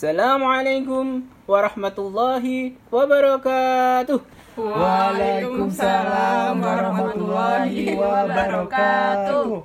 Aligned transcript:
Assalamualaikum 0.00 1.28
warahmatullahi 1.44 2.72
wabarakatuh. 2.88 4.16
Waalaikumsalam 4.56 6.56
warahmatullahi 6.56 8.00
wabarakatuh. 8.00 9.44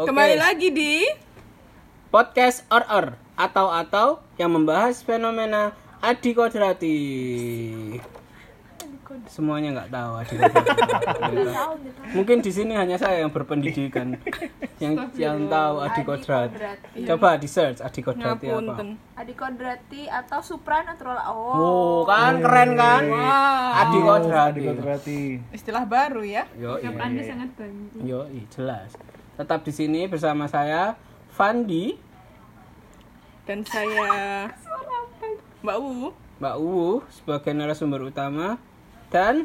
Oke, 0.00 0.08
Kembali 0.08 0.40
lagi 0.40 0.72
di 0.72 1.04
podcast 2.08 2.64
or 2.72 2.88
or 2.88 3.20
atau 3.36 3.68
atau 3.68 4.24
yang 4.40 4.56
membahas 4.56 5.04
fenomena 5.04 5.76
Adi 6.00 6.32
Kodrati. 6.32 7.00
Semuanya 9.28 9.68
nggak 9.80 9.90
tahu 9.92 10.10
Kodrati. 10.22 10.38
Mungkin 12.12 12.38
di 12.44 12.50
sini 12.52 12.72
hanya 12.76 12.96
saya 12.96 13.24
yang 13.24 13.32
berpendidikan 13.32 14.16
yang 14.82 14.94
yang 15.14 15.36
tahu 15.46 15.74
Adi 15.84 16.02
Kodrat. 16.02 16.50
Coba 17.06 17.36
di 17.38 17.48
search 17.48 17.80
Adi 17.80 18.00
Kodrati 18.02 18.46
apa. 18.50 18.82
Adi 19.16 19.34
Kodrati 19.36 20.02
atau 20.10 20.40
supranatural 20.42 21.18
oh, 21.30 21.54
Oh, 21.56 21.98
kan 22.04 22.42
keren 22.42 22.74
kan? 22.74 23.02
Wow. 23.08 23.80
Adi 23.86 23.98
Kodrati. 24.02 24.60
Kodrati. 24.66 25.20
Istilah 25.54 25.84
baru 25.86 26.22
ya. 26.26 26.44
Yo, 26.58 26.76
iya. 26.80 26.90
Anda 26.96 27.22
sangat 27.22 27.50
banyak 27.54 28.02
Yo, 28.02 28.26
iya, 28.28 28.44
jelas. 28.50 28.90
Tetap 29.36 29.64
di 29.64 29.72
sini 29.72 30.04
bersama 30.10 30.50
saya 30.50 30.94
Fandi, 31.32 31.96
Dan 33.48 33.64
saya 33.64 34.46
Mbak 35.64 35.76
U. 35.78 36.12
Mbak 36.42 36.56
Uwu 36.58 37.06
sebagai 37.06 37.54
narasumber 37.54 38.02
utama 38.02 38.58
dan 39.12 39.44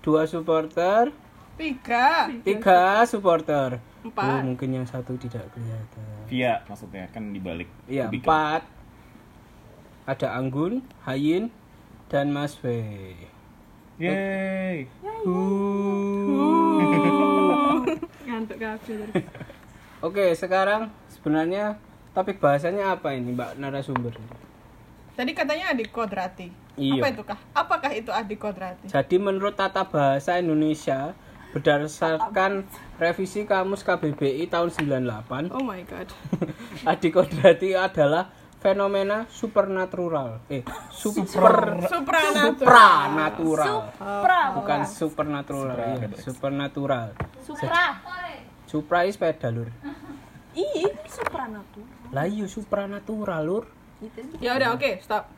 dua 0.00 0.24
supporter, 0.24 1.12
Tiga. 1.60 2.32
tiga 2.42 3.04
supporter. 3.04 3.76
Empat. 4.02 4.40
Oh, 4.42 4.50
mungkin 4.50 4.72
yang 4.72 4.86
satu 4.88 5.14
tidak 5.20 5.46
kelihatan. 5.54 6.02
Via 6.26 6.64
maksudnya 6.66 7.06
kan 7.12 7.30
dibalik. 7.30 7.68
Iya, 7.86 8.10
empat. 8.10 8.66
Ada 10.08 10.34
Anggun, 10.34 10.82
Hayin, 11.06 11.52
dan 12.10 12.34
Mas 12.34 12.58
W. 12.58 12.66
Yeay. 14.00 14.90
ngantuk 18.26 18.58
kabel 18.58 19.00
Oke, 20.06 20.34
sekarang 20.34 20.90
sebenarnya 21.06 21.78
topik 22.10 22.42
bahasanya 22.42 22.98
apa 22.98 23.14
ini, 23.14 23.38
Mbak 23.38 23.62
narasumber? 23.62 24.18
Tadi 25.14 25.30
katanya 25.30 25.70
adik 25.70 25.94
kodrati. 25.94 26.61
Iya. 26.74 26.98
Apa 26.98 27.08
itu 27.10 27.22
kah? 27.22 27.38
Apakah 27.52 27.90
itu 27.92 28.08
adik 28.08 28.38
kodrati? 28.38 28.88
Jadi 28.88 29.16
menurut 29.16 29.52
tata 29.52 29.84
bahasa 29.84 30.36
Indonesia 30.36 31.12
berdasarkan 31.52 32.64
revisi 32.96 33.44
Kamus 33.44 33.84
KBBI 33.84 34.48
tahun 34.48 34.72
98, 34.72 35.52
Oh 35.52 35.60
my 35.60 35.84
god. 35.84 36.08
adik 36.90 37.12
kodrati 37.12 37.76
adalah 37.76 38.32
fenomena 38.56 39.28
supernatural. 39.28 40.40
Eh, 40.48 40.64
super 40.88 41.28
Supranatural. 41.82 42.56
supranatural. 42.56 43.68
supra 43.98 44.40
Bukan 44.54 44.80
supernatural, 44.86 45.76
iya, 45.76 46.08
supernatural. 46.16 47.06
supra 47.38 47.84
Supra 48.64 49.04
is 49.04 49.12
sepeda, 49.12 49.52
Lur. 49.52 49.68
ih 50.54 50.88
supranatural 51.04 52.08
Lah 52.08 52.24
iya 52.24 52.48
supranatural, 52.48 53.42
Lur. 53.44 53.64
Ya 54.40 54.56
udah 54.56 54.72
oke, 54.72 55.04
stop. 55.04 55.28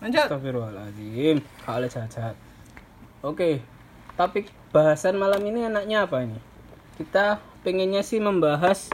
Lanjut. 0.00 0.26
Astagfirullahaladzim. 0.32 1.44
Oleh 1.68 1.88
jahat 1.92 2.36
Oke, 3.20 3.60
topik 4.16 4.48
bahasan 4.72 5.20
malam 5.20 5.44
ini 5.44 5.68
enaknya 5.68 6.08
apa 6.08 6.24
ini? 6.24 6.40
Kita 6.96 7.36
pengennya 7.60 8.00
sih 8.00 8.16
membahas 8.16 8.88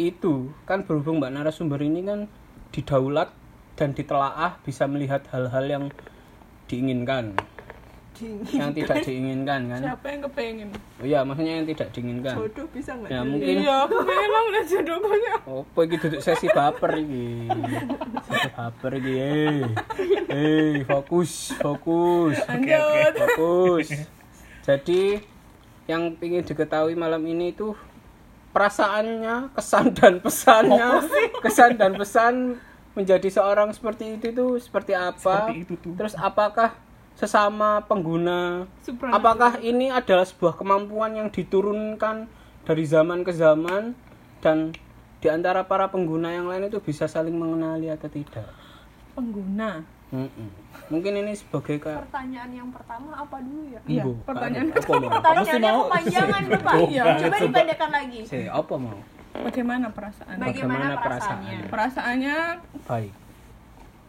itu 0.00 0.48
kan 0.64 0.88
berhubung 0.88 1.20
mbak 1.20 1.28
narasumber 1.28 1.76
ini 1.84 2.00
kan 2.00 2.24
didaulat 2.72 3.28
dan 3.76 3.92
ditelaah 3.92 4.56
bisa 4.64 4.88
melihat 4.88 5.28
hal-hal 5.28 5.64
yang 5.68 5.84
diinginkan, 6.72 7.36
yang 8.52 8.70
tidak 8.76 8.96
diinginkan 9.06 9.60
kan? 9.72 9.80
Siapa 9.80 10.06
yang 10.12 10.20
kepengen? 10.28 10.68
Oh 11.00 11.06
iya, 11.08 11.20
maksudnya 11.24 11.52
yang 11.62 11.66
tidak 11.68 11.88
diinginkan. 11.96 12.34
Jodoh 12.36 12.66
bisa 12.68 12.90
nggak? 12.92 13.08
Ya 13.08 13.20
jadi? 13.20 13.30
mungkin 13.30 13.54
Iya, 13.64 13.74
aku 13.88 13.96
pengen 14.04 14.28
lah 14.28 14.42
melihat 14.48 14.66
jodohnya. 14.68 15.34
Apa 15.40 15.78
iki 15.88 15.96
duduk 15.96 16.20
sesi 16.20 16.46
baper 16.52 16.92
iki? 17.00 17.28
Sesi 18.28 18.48
baper 18.52 18.92
iki. 19.00 19.14
Eh, 19.16 19.60
eh 20.28 20.74
fokus, 20.84 21.32
fokus. 21.56 22.36
Lanjut. 22.44 23.14
Fokus. 23.16 23.88
Jadi 24.60 25.02
yang 25.88 26.14
ingin 26.20 26.44
diketahui 26.44 26.94
malam 26.94 27.24
ini 27.24 27.56
itu 27.56 27.72
perasaannya, 28.52 29.54
kesan 29.56 29.94
dan 29.96 30.20
pesannya, 30.20 30.88
kesan 31.40 31.70
dan 31.80 31.92
pesan 31.96 32.34
menjadi 32.92 33.30
seorang 33.30 33.70
seperti 33.70 34.18
itu 34.18 34.34
itu 34.34 34.46
seperti 34.58 34.92
apa? 34.92 35.46
Seperti 35.48 35.54
itu 35.62 35.74
tuh. 35.78 35.94
Terus 35.96 36.14
apakah 36.18 36.74
sesama 37.20 37.84
pengguna 37.84 38.64
Supranatural. 38.80 39.12
apakah 39.14 39.52
ini 39.60 39.92
adalah 39.92 40.24
sebuah 40.24 40.56
kemampuan 40.56 41.12
yang 41.12 41.28
diturunkan 41.28 42.24
dari 42.64 42.84
zaman 42.84 43.20
ke 43.20 43.30
zaman 43.30 43.92
dan 44.40 44.72
di 45.20 45.28
antara 45.28 45.60
para 45.62 45.84
pengguna 45.86 46.32
yang 46.32 46.48
lain 46.48 46.66
itu 46.66 46.80
bisa 46.80 47.04
saling 47.04 47.36
mengenali 47.36 47.86
atau 47.86 48.08
tidak? 48.08 48.48
Pengguna. 49.12 49.84
Mm-mm. 50.10 50.48
Mungkin 50.88 51.12
ini 51.18 51.36
sebagai 51.36 51.76
pertanyaan 51.78 52.50
yang 52.50 52.72
pertama 52.72 53.14
apa 53.14 53.36
dulu 53.38 53.62
ya 53.68 53.78
Iya, 53.84 54.02
Ibu, 54.02 54.10
pertanyaan 54.24 54.66
apa 54.66 54.80
mau? 54.90 55.10
pertanyaannya 55.12 55.60
mau? 55.70 55.82
kepanjangan 55.86 56.42
tuh 56.42 56.60
pak 56.60 56.74
Iya. 56.82 57.02
coba 57.20 57.36
dipendekan 57.38 57.90
lagi 57.92 58.18
Si, 58.24 58.38
apa 58.42 58.74
mau? 58.74 58.98
Bagaimana 59.30 59.86
perasaan? 59.92 60.34
Bagaimana 60.34 60.48
Bagaimana 60.88 60.94
perasaannya 60.98 61.58
Perasaannya 61.68 62.36
Baik. 62.88 63.12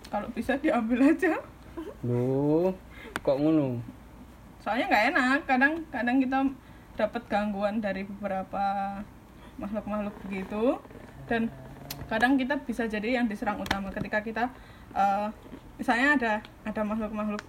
kalau 0.07 0.27
bisa 0.31 0.53
diambil 0.57 0.99
aja. 1.05 1.35
Lu 2.01 2.73
kok 3.21 3.37
ngono? 3.37 3.81
Soalnya 4.61 4.85
nggak 4.89 5.05
enak. 5.13 5.39
Kadang 5.49 5.73
kadang 5.89 6.17
kita 6.21 6.39
dapat 6.99 7.23
gangguan 7.31 7.81
dari 7.81 8.05
beberapa 8.05 8.99
makhluk-makhluk 9.57 10.15
begitu 10.27 10.77
dan 11.29 11.47
kadang 12.09 12.35
kita 12.35 12.59
bisa 12.61 12.85
jadi 12.89 13.21
yang 13.21 13.25
diserang 13.29 13.61
utama 13.61 13.93
ketika 13.93 14.19
kita 14.19 14.43
eh, 14.95 15.27
misalnya 15.79 16.07
ada 16.17 16.33
ada 16.67 16.81
makhluk-makhluk 16.83 17.41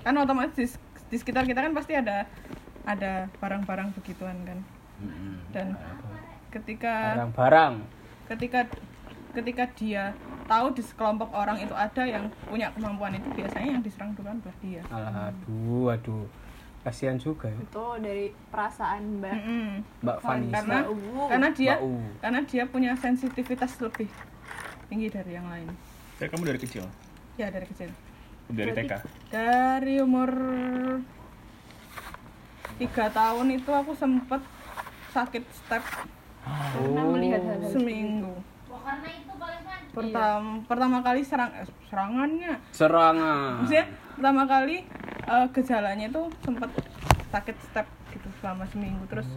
kan 0.00 0.14
otomatis 0.16 0.56
di, 0.56 0.66
di 1.12 1.16
sekitar 1.20 1.44
kita 1.44 1.60
kan 1.62 1.72
pasti 1.76 1.94
ada 1.94 2.24
ada 2.88 3.28
barang-barang 3.38 3.92
begituan 4.00 4.36
kan 4.48 4.58
dan 5.54 5.76
ketika 6.50 7.16
Barang-barang. 7.16 7.74
ketika 8.28 8.60
ketika 9.36 9.64
dia 9.78 10.04
tahu 10.50 10.66
di 10.72 10.82
sekelompok 10.82 11.30
orang 11.30 11.56
itu 11.56 11.70
ada 11.72 12.02
yang 12.02 12.26
punya 12.42 12.66
kemampuan 12.72 13.14
itu 13.14 13.30
biasanya 13.30 13.68
yang 13.70 13.82
diserang 13.82 14.10
duluan 14.12 14.34
adalah 14.36 14.56
dia 14.58 14.82
Alah, 14.84 15.30
aduh, 15.30 15.86
aduh. 15.88 16.26
Kasihan 16.80 17.14
juga 17.14 17.46
ya. 17.46 17.60
itu 17.60 17.84
dari 18.00 18.26
perasaan 18.48 19.20
mbak 19.20 19.36
Mm-mm. 19.36 19.68
Mbak 20.00 20.16
Vanessa. 20.18 20.54
karena 20.56 20.78
Mbak 20.80 21.28
karena 21.28 21.48
dia 21.52 21.72
Mbak 21.72 21.84
U. 21.84 21.90
karena 22.18 22.40
dia 22.42 22.62
punya 22.66 22.92
sensitivitas 22.94 23.72
lebih 23.78 24.08
tinggi 24.88 25.06
dari 25.06 25.30
yang 25.30 25.46
lain 25.46 25.68
Saya 26.16 26.28
kamu 26.28 26.42
dari 26.46 26.58
kecil. 26.58 26.84
ya 27.36 27.46
dari 27.46 27.68
kecil 27.68 27.92
Dari 28.50 28.72
TK. 28.72 28.92
dari 29.28 29.94
umur 30.00 30.30
tiga 32.76 33.06
tahun 33.08 33.46
itu 33.52 33.70
aku 33.70 33.92
sempet 33.92 34.40
sakit 35.10 35.44
step 35.52 35.84
karena 36.42 37.02
melihat 37.04 37.42
seminggu 37.68 38.32
pertama 39.90 40.62
pertama 40.66 40.98
kali 41.02 41.20
serang 41.26 41.50
eh, 41.54 41.66
serangannya. 41.90 42.54
Serangan. 42.70 43.64
maksudnya 43.64 43.86
pertama 44.16 44.42
kali 44.46 44.76
eh, 45.26 45.46
gejalanya 45.54 46.06
itu 46.08 46.22
sempet 46.42 46.70
sakit 47.30 47.56
step 47.70 47.86
gitu 48.14 48.28
selama 48.42 48.64
seminggu. 48.70 49.04
Terus 49.10 49.28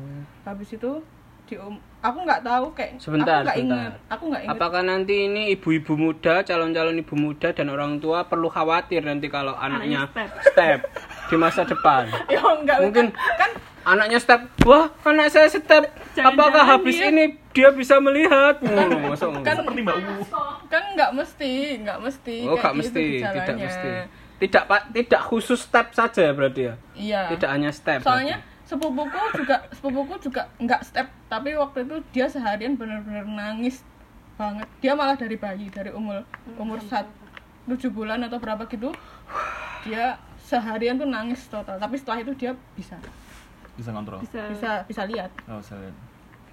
habis 0.46 0.69
itu 0.74 1.02
di 1.44 1.59
um, 1.59 1.75
aku 2.00 2.18
nggak 2.24 2.41
tahu 2.41 2.66
kayak 2.72 2.91
Sebentar, 3.03 3.44
aku 3.44 3.52
nggak 3.52 3.58
inget 3.59 3.94
aku 4.08 4.24
nggak 4.31 4.41
inget 4.47 4.56
Apakah 4.56 4.81
nanti 4.81 5.16
ini 5.28 5.41
ibu-ibu 5.52 5.94
muda, 6.00 6.40
calon-calon 6.47 6.96
ibu 6.96 7.16
muda 7.20 7.52
dan 7.52 7.67
orang 7.67 7.99
tua 7.99 8.23
perlu 8.32 8.47
khawatir 8.47 9.03
nanti 9.03 9.28
kalau 9.28 9.52
anaknya 9.59 10.08
step. 10.40 10.88
di 11.28 11.35
masa 11.35 11.67
depan? 11.67 12.08
ya 12.34 12.40
enggak 12.40 12.78
Mungkin 12.79 13.06
kan 13.11 13.52
anaknya 13.84 14.20
step, 14.23 14.41
wah 14.64 14.88
anak 15.03 15.35
saya 15.35 15.52
step. 15.52 15.91
Apakah 16.16 16.64
habis 16.64 16.96
ini 17.03 17.42
dia 17.53 17.70
bisa 17.70 17.96
melihat? 17.97 18.58
Hmm, 18.59 19.08
masa 19.08 19.26
enggak? 19.28 19.46
kan 19.46 19.55
Seperti 19.61 19.79
Mbak 19.82 19.96
U. 19.96 20.14
kan 20.67 20.84
nggak 20.91 21.11
mesti 21.14 21.52
nggak 21.79 22.00
mesti 22.00 22.35
oh, 22.44 22.50
kayak 22.52 22.59
gak 22.59 22.73
gitu 22.73 22.79
mesti, 22.79 23.05
tidak 23.22 23.58
mesti. 23.59 23.91
Tidak 24.34 24.64
pak, 24.66 24.82
tidak 24.91 25.22
khusus 25.23 25.59
step 25.61 25.88
saja 25.91 26.26
berarti 26.29 26.61
ya. 26.66 26.73
iya 26.94 27.22
Tidak 27.29 27.47
hanya 27.47 27.70
step. 27.70 28.02
soalnya 28.02 28.41
sepupuku 28.64 29.14
juga 29.35 29.55
sepupuku 29.72 30.14
juga 30.22 30.50
nggak 30.58 30.82
step 30.82 31.08
tapi 31.28 31.53
waktu 31.53 31.84
itu 31.84 31.96
dia 32.11 32.26
seharian 32.26 32.73
benar-benar 32.73 33.23
nangis 33.23 33.85
banget 34.34 34.66
dia 34.79 34.94
malah 34.94 35.14
dari 35.14 35.35
bayi 35.35 35.70
dari 35.70 35.91
umur 35.91 36.26
umur 36.56 36.82
saat 36.82 37.06
tujuh 37.66 37.88
bulan 37.88 38.20
atau 38.22 38.35
berapa 38.35 38.66
gitu 38.66 38.90
dia 39.82 40.16
seharian 40.40 40.96
tuh 40.96 41.06
nangis 41.06 41.44
total 41.46 41.78
tapi 41.78 41.96
setelah 41.96 42.20
itu 42.20 42.34
dia 42.34 42.52
bisa 42.73 42.97
Bisa 43.73 43.90
kontrol. 43.90 44.20
bisa 44.20 44.41
bisa 44.49 44.72
bisa 44.84 45.02
lihat 45.06 45.29
Oh, 45.46 45.59
saya 45.59 45.85
lihat. 45.85 45.96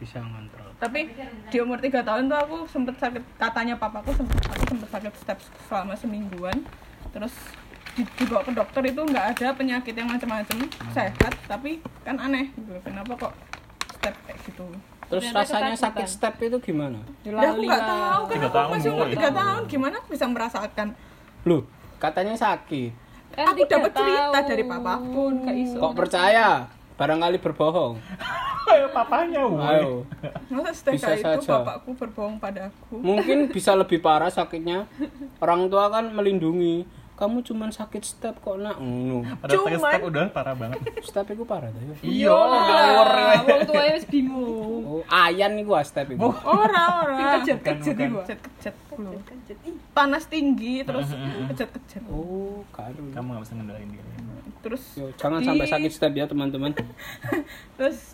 Bisa 0.01 0.19
ngontrol. 0.19 0.73
Tapi 0.81 1.13
di 1.53 1.57
umur 1.61 1.77
tiga 1.77 2.01
tahun 2.01 2.27
tuh 2.27 2.39
aku 2.41 2.57
sempet 2.67 2.97
sakit 2.97 3.21
katanya 3.37 3.77
papaku 3.77 4.17
sempet 4.17 4.41
aku 4.43 4.65
sempet 4.67 4.89
sakit 4.89 5.13
step 5.15 5.39
selama 5.69 5.93
semingguan. 5.93 6.57
Terus 7.13 7.37
di- 7.93 8.09
dibawa 8.17 8.41
ke 8.41 8.53
dokter 8.53 8.83
itu 8.89 9.01
nggak 9.05 9.27
ada 9.37 9.47
penyakit 9.53 9.93
yang 9.93 10.09
macam-macam 10.09 10.57
sehat 10.91 11.35
tapi 11.45 11.85
kan 12.01 12.17
aneh 12.17 12.49
gitu 12.55 12.73
kenapa 12.81 13.13
kok 13.19 13.33
step 13.93 14.15
kayak 14.25 14.39
gitu? 14.43 14.67
Terus 15.07 15.23
Ternyata 15.27 15.43
rasanya 15.43 15.77
sakit 15.77 16.07
step 16.07 16.35
itu 16.41 16.57
gimana? 16.63 17.03
Ya, 17.21 17.35
aku 17.35 17.61
nggak 17.61 17.83
tahu 17.85 18.21
kan 18.25 18.37
aku 18.39 18.49
tahun, 18.49 18.69
masih 18.73 18.91
umur 18.95 19.07
tiga 19.11 19.29
tahun 19.29 19.61
gimana 19.69 19.95
aku 20.01 20.09
bisa 20.17 20.25
merasakan? 20.25 20.89
Loh 21.45 21.63
katanya 22.01 22.33
sakit. 22.33 22.91
Kan 23.31 23.45
aku 23.53 23.63
dapat 23.69 23.93
cerita 23.93 24.39
dari 24.41 24.65
papaku 24.65 25.23
nggak 25.37 25.57
iso. 25.61 25.77
Kok 25.77 25.93
percaya 25.93 26.47
barangkali 27.01 27.41
berbohong. 27.41 27.97
Kayak 28.69 28.93
papanya, 28.95 29.43
woy. 29.49 29.67
ayo. 29.67 29.93
Masa 30.53 30.93
Bisa 30.93 31.17
itu 31.17 31.43
saja. 31.43 31.59
bapakku 31.59 31.91
berbohong 31.97 32.37
padaku? 32.39 33.03
Mungkin 33.03 33.51
bisa 33.51 33.75
lebih 33.75 33.99
parah 33.99 34.31
sakitnya. 34.31 34.87
Orang 35.43 35.67
tua 35.67 35.91
kan 35.91 36.13
melindungi 36.13 36.85
kamu 37.21 37.45
cuman 37.45 37.69
sakit 37.69 38.01
step 38.03 38.35
kok 38.35 38.57
nak. 38.57 38.75
Ngono. 38.75 39.21
Padahal 39.37 39.61
Cuman- 39.69 39.93
step 39.93 40.03
udah 40.03 40.23
parah 40.31 40.55
banget. 40.55 40.81
step 41.03 41.27
itu 41.29 41.45
parah 41.45 41.69
tuh 41.69 41.83
ya. 41.83 41.95
Iya, 42.01 42.33
Nah, 42.33 43.41
wong 43.45 43.61
tuanya 43.63 43.93
wis 43.93 44.07
bingung. 44.07 44.81
oh 44.83 45.03
ayan 45.07 45.53
nih 45.53 45.63
gua 45.63 45.81
step 45.83 46.09
itu 46.09 46.25
ora 46.43 46.85
ora. 46.99 47.17
Kejet 47.37 47.61
Bukan, 47.61 47.77
kejet 47.77 47.95
bukan. 47.95 48.09
iku. 48.09 48.19
kejet 48.25 48.77
kejet 49.21 49.59
panas 49.91 50.25
tinggi 50.25 50.81
terus 50.81 51.09
kejet 51.47 51.69
kejet 51.71 52.03
oh 52.07 52.65
karo 52.71 53.01
Kamu 53.11 53.29
gak 53.35 53.43
bisa 53.43 53.55
ngendalain 53.55 53.85
diri. 53.87 54.11
terus 54.61 54.83
Yo, 54.95 55.09
jangan 55.15 55.41
di- 55.41 55.47
sampai 55.47 55.67
sakit 55.67 55.91
step 55.91 56.13
ya 56.13 56.25
teman-teman. 56.25 56.73
Terus 57.77 58.13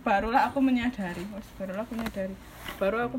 barulah 0.00 0.46
aku 0.46 0.58
menyadari 0.58 1.22
mas. 1.26 1.42
Barulah 1.54 1.82
aku 1.82 1.94
menyadari. 1.94 2.34
Baru 2.76 2.96
aku 3.04 3.16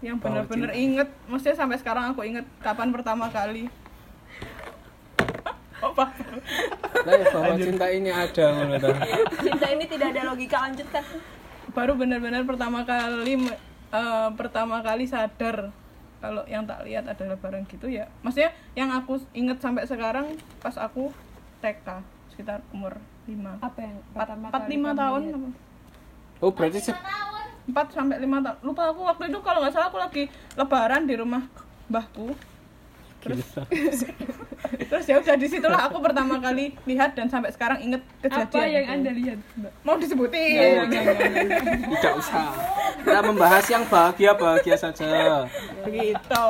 yang 0.00 0.16
benar-benar 0.16 0.70
inget 0.72 1.10
maksudnya 1.26 1.52
sampai 1.54 1.76
sekarang 1.76 2.08
aku 2.08 2.22
inget 2.22 2.42
kapan 2.58 2.88
pertama 2.88 3.28
kali 3.28 3.66
apa? 5.82 6.04
Lah 7.00 7.14
ya 7.14 7.26
bahwa 7.30 7.54
cinta 7.56 7.86
ini 7.88 8.08
ada 8.08 8.44
ngono 8.52 8.76
ta. 8.76 8.88
Cinta 9.38 9.66
ini 9.68 9.84
tidak 9.84 10.12
ada 10.12 10.22
logika 10.28 10.56
lanjutkan. 10.62 11.04
baru 11.70 11.94
benar-benar 11.94 12.42
pertama 12.42 12.82
kali 12.82 13.46
eh, 13.88 14.28
pertama 14.34 14.82
kali 14.82 15.06
sadar 15.06 15.70
kalau 16.18 16.42
yang 16.44 16.66
tak 16.66 16.82
lihat 16.82 17.06
adalah 17.06 17.36
barang 17.36 17.64
gitu 17.66 17.86
ya. 17.86 18.10
Maksudnya 18.20 18.50
yang 18.74 18.90
aku 18.90 19.16
inget 19.32 19.56
sampai 19.58 19.86
sekarang 19.86 20.34
pas 20.58 20.74
aku 20.74 21.14
TK 21.60 21.86
sekitar 22.28 22.60
umur 22.70 22.98
5 23.24 23.60
Apa 23.60 23.78
yang 23.80 23.96
4 24.12 24.50
5 24.66 24.92
tahun. 24.96 25.22
oh 26.40 26.50
berarti 26.50 26.78
se- 26.82 26.96
4 27.68 27.76
sampai 27.88 28.16
5 28.18 28.26
tahun 28.42 28.58
lupa 28.60 28.82
aku 28.88 29.00
waktu 29.04 29.24
itu 29.28 29.38
kalau 29.38 29.62
nggak 29.62 29.70
salah 29.70 29.88
aku 29.88 29.96
lagi 29.96 30.24
lebaran 30.56 31.06
di 31.06 31.14
rumah 31.14 31.46
mbahku. 31.86 32.34
Gila. 33.20 33.62
terus 34.90 35.06
ya 35.06 35.22
udah 35.22 35.36
di 35.38 35.46
situlah 35.46 35.86
aku 35.86 36.02
pertama 36.02 36.42
kali 36.42 36.74
lihat 36.82 37.14
dan 37.14 37.30
sampai 37.30 37.54
sekarang 37.54 37.78
inget 37.78 38.02
kejadian 38.26 38.50
Apa 38.50 38.66
yang 38.66 38.84
itu. 38.84 38.94
Anda 38.98 39.10
lihat, 39.14 39.38
Mbak? 39.54 39.72
mau 39.86 39.94
disebutin? 39.94 40.90
Tidak 41.94 42.14
usah. 42.18 42.50
Kita 43.06 43.20
membahas 43.22 43.64
yang 43.70 43.84
bahagia 43.86 44.34
bahagia 44.34 44.74
saja. 44.74 45.46
Begitu 45.86 46.46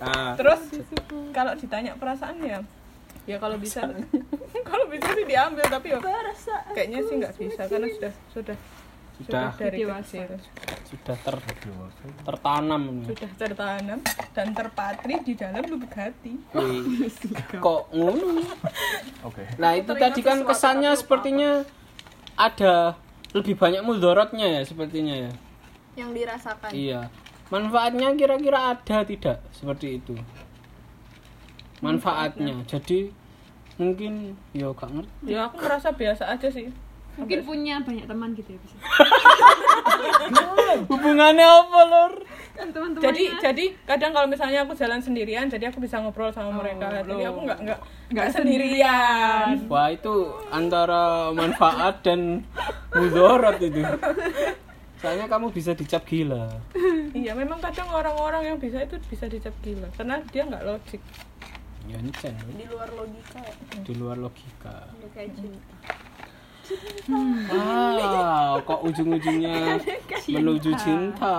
nah, 0.00 0.32
terus 0.40 0.60
kalau 1.36 1.52
ditanya 1.52 1.92
perasaan 2.00 2.40
ya 2.40 2.64
ya 3.28 3.36
kalau 3.38 3.60
bisa. 3.60 3.86
Kalau 4.62 4.88
bisa 4.88 5.04
sih 5.12 5.26
diambil 5.28 5.66
tapi 5.68 5.92
ya 5.92 5.98
kayaknya 6.72 7.04
sih 7.04 7.14
nggak 7.20 7.34
bisa 7.36 7.62
karena 7.68 7.88
sudah 7.92 8.12
sudah 8.32 8.56
sudah 9.26 9.54
dari 9.56 9.78
Dewasa. 9.82 10.02
kecil 10.02 10.28
sudah 10.92 11.16
ter 11.16 11.36
tertanam 12.26 12.82
sudah 13.08 13.30
tertanam 13.38 13.98
dan 14.36 14.46
terpatri 14.52 15.14
di 15.24 15.32
dalam 15.38 15.62
lubuk 15.66 15.92
hati 15.96 16.36
kok 17.58 17.80
ngono 17.94 18.44
Oke. 19.22 19.46
Nah 19.56 19.78
itu 19.78 19.94
Teringat 19.94 20.18
tadi 20.18 20.20
kan 20.26 20.38
kesannya 20.42 20.92
sepertinya 20.98 21.62
ada 22.34 22.98
lebih 23.32 23.54
banyak 23.54 23.86
mudorotnya 23.86 24.50
ya 24.50 24.60
sepertinya 24.66 25.14
ya. 25.14 25.32
Yang 25.94 26.10
dirasakan. 26.18 26.70
Iya. 26.74 27.00
Manfaatnya 27.52 28.08
kira-kira 28.18 28.74
ada 28.74 28.98
tidak 29.06 29.38
seperti 29.54 30.02
itu? 30.02 30.18
Manfaatnya. 31.84 32.64
Jadi 32.66 33.12
mungkin 33.80 34.36
ya 34.52 34.68
gak 34.74 34.90
ngerti. 34.92 35.32
ya 35.32 35.48
aku 35.48 35.56
merasa 35.64 35.88
biasa 35.96 36.28
aja 36.28 36.48
sih 36.52 36.68
Mungkin 37.12 37.38
punya 37.44 37.76
banyak 37.78 38.04
teman 38.04 38.28
gitu 38.32 38.50
ya 38.50 38.58
bisa. 38.58 38.76
Hubungannya 40.88 41.44
apa 41.44 41.80
lor? 41.84 42.12
Teman-temannya. 42.52 43.00
jadi 43.00 43.22
jadi 43.40 43.64
kadang 43.82 44.10
kalau 44.12 44.28
misalnya 44.28 44.62
aku 44.62 44.72
jalan 44.72 45.00
sendirian 45.00 45.46
jadi 45.46 45.68
aku 45.68 45.80
bisa 45.80 45.98
ngobrol 45.98 46.28
sama 46.28 46.52
mereka 46.54 47.02
jadi 47.02 47.28
aku 47.28 47.38
nggak 47.42 47.58
nggak 47.64 47.78
nggak 48.12 48.26
sendirian 48.28 49.56
Wah 49.66 49.88
itu 49.88 50.12
antara 50.48 51.28
manfaat 51.32 52.00
dan 52.02 52.44
mudorot 52.90 53.56
itu. 53.58 53.80
Soalnya 55.00 55.26
kamu 55.26 55.50
bisa 55.50 55.72
dicap 55.72 56.04
gila. 56.04 56.46
iya 57.12 57.32
memang 57.32 57.58
kadang 57.58 57.88
orang-orang 57.88 58.46
yang 58.46 58.56
bisa 58.56 58.80
itu 58.80 58.96
bisa 59.06 59.26
dicap 59.26 59.52
gila 59.60 59.88
karena 59.92 60.20
dia 60.28 60.42
nggak 60.44 60.62
logik 60.62 61.02
Ya 61.82 61.98
encen, 61.98 62.30
di 62.54 62.62
luar 62.70 62.86
logika 62.94 63.42
ya. 63.42 63.54
di 63.82 63.92
luar 63.98 64.14
logika. 64.14 64.86
Udah 64.94 65.10
kayak 65.10 65.34
cinta. 65.34 65.58
Wow, 67.04 68.62
kok 68.62 68.80
ujung-ujungnya 68.82 69.76
menuju 70.24 70.70
cinta. 70.78 71.36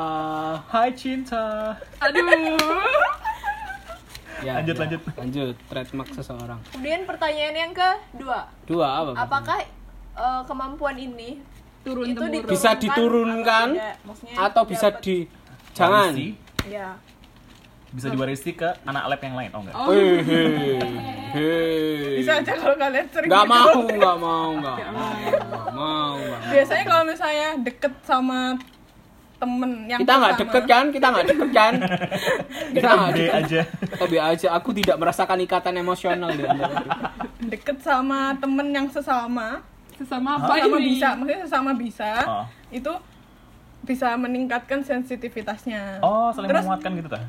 Hai 0.67 0.91
cinta. 0.91 1.73
Aduh. 1.97 2.59
Ya, 4.43 4.59
Lanjut, 4.59 4.75
ya. 4.75 4.81
lanjut. 4.83 5.01
Lanjut, 5.15 5.55
trademark 5.71 6.09
seseorang. 6.11 6.59
Kemudian 6.69 7.07
pertanyaan 7.07 7.55
yang 7.55 7.71
kedua, 7.71 8.51
Dua 8.67 8.87
apa? 8.91 9.09
Pak? 9.09 9.23
apakah 9.23 9.57
eh, 10.13 10.41
kemampuan 10.43 10.97
ini 10.99 11.39
turun 11.81 12.03
itu 12.05 12.19
temurun 12.19 12.51
Bisa 12.51 12.75
diturunkan 12.75 13.67
atau 13.71 14.35
atau 14.35 14.63
bisa 14.67 14.87
dapat- 14.89 14.99
di 15.01 15.15
jangan. 15.71 16.11
Ya 16.67 16.99
Bisa 17.93 18.09
diwarisi 18.09 18.51
ke 18.51 18.65
anak 18.83 19.03
lab 19.05 19.21
yang 19.21 19.35
lain. 19.37 19.49
Oh 19.53 19.61
enggak. 19.61 19.75
Hei, 19.77 20.05
hei, 20.25 20.47
hei. 21.29 22.17
bisa 22.17 22.41
aja 22.41 22.53
kalau 22.57 22.75
kalian 22.75 23.05
sering 23.13 23.29
Nggak 23.29 23.45
gitu. 23.45 23.53
mau, 23.53 23.73
nggak 23.85 24.17
mau, 24.17 24.47
nggak 24.57 24.77
mau, 24.89 25.13
nggak 25.13 25.65
mau, 25.73 26.15
biasanya 26.49 26.83
kalau 26.83 27.03
misalnya 27.05 27.49
deket 27.61 27.93
sama 28.01 28.57
temen 29.37 29.71
yang 29.85 29.99
Kita 30.01 30.13
nggak 30.15 30.33
deket 30.39 30.63
kan? 30.65 30.85
Kita 30.89 31.07
nggak 31.11 31.25
deket 31.27 31.49
kan? 31.51 31.73
Kita 32.75 32.89
nggak 32.89 33.11
deket. 33.13 33.33
aja. 33.35 33.61
Kita 33.67 34.05
B 34.07 34.13
aja. 34.15 34.47
Aku 34.55 34.69
tidak 34.71 34.95
merasakan 34.97 35.37
ikatan 35.43 35.73
emosional 35.77 36.29
di 36.31 36.43
deket 37.45 37.77
sama 37.77 38.33
temen 38.39 38.71
yang 38.71 38.87
sesama 38.87 39.61
sesama 39.93 40.41
apa 40.41 40.57
sesama 40.57 40.77
ini? 40.81 40.89
bisa 40.89 41.07
maksudnya 41.13 41.39
sesama 41.45 41.71
bisa 41.77 42.11
Oh. 42.25 42.45
itu 42.73 42.89
bisa 43.83 44.15
meningkatkan 44.15 44.79
sensitivitasnya 44.79 45.99
Oh, 45.99 46.31
saling 46.31 46.47
terus 46.47 46.63
menguatkan 46.63 46.91
gitu 46.95 47.09
ta? 47.09 47.19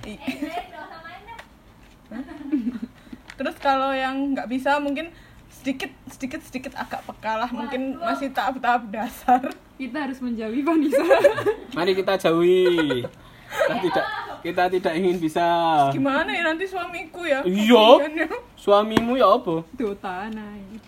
terus 3.34 3.56
kalau 3.58 3.90
yang 3.90 4.32
nggak 4.32 4.46
bisa 4.46 4.78
mungkin 4.78 5.11
sedikit 5.50 5.90
sedikit 6.06 6.40
sedikit 6.40 6.73
agak 6.75 7.02
peka 7.02 7.34
lah 7.37 7.50
mungkin 7.50 7.99
masih 7.99 8.30
tahap-tahap 8.30 8.87
dasar 8.88 9.42
Kita 9.75 10.06
harus 10.06 10.23
menjauhi 10.23 10.62
Vanessa. 10.62 11.02
Mari 11.75 11.99
kita 11.99 12.14
jauhi. 12.16 13.02
Kita 13.02 13.75
tidak 13.80 14.06
kita 14.40 14.62
tidak 14.68 14.92
ingin 14.94 15.18
bisa. 15.18 15.42
gimana 15.90 16.30
ya 16.30 16.46
nanti 16.46 16.62
suamiku 16.62 17.26
ya 17.26 17.42
Iya. 17.42 18.06
Ya. 18.14 18.28
Suamimu 18.54 19.18
ya 19.18 19.26
apa? 19.26 19.66
Dota 19.75 20.30
naik. 20.30 20.78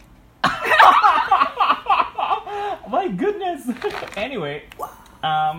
Oh 2.78 2.88
my 2.88 3.10
goodness. 3.10 3.66
anyway, 4.16 4.62
um, 5.26 5.58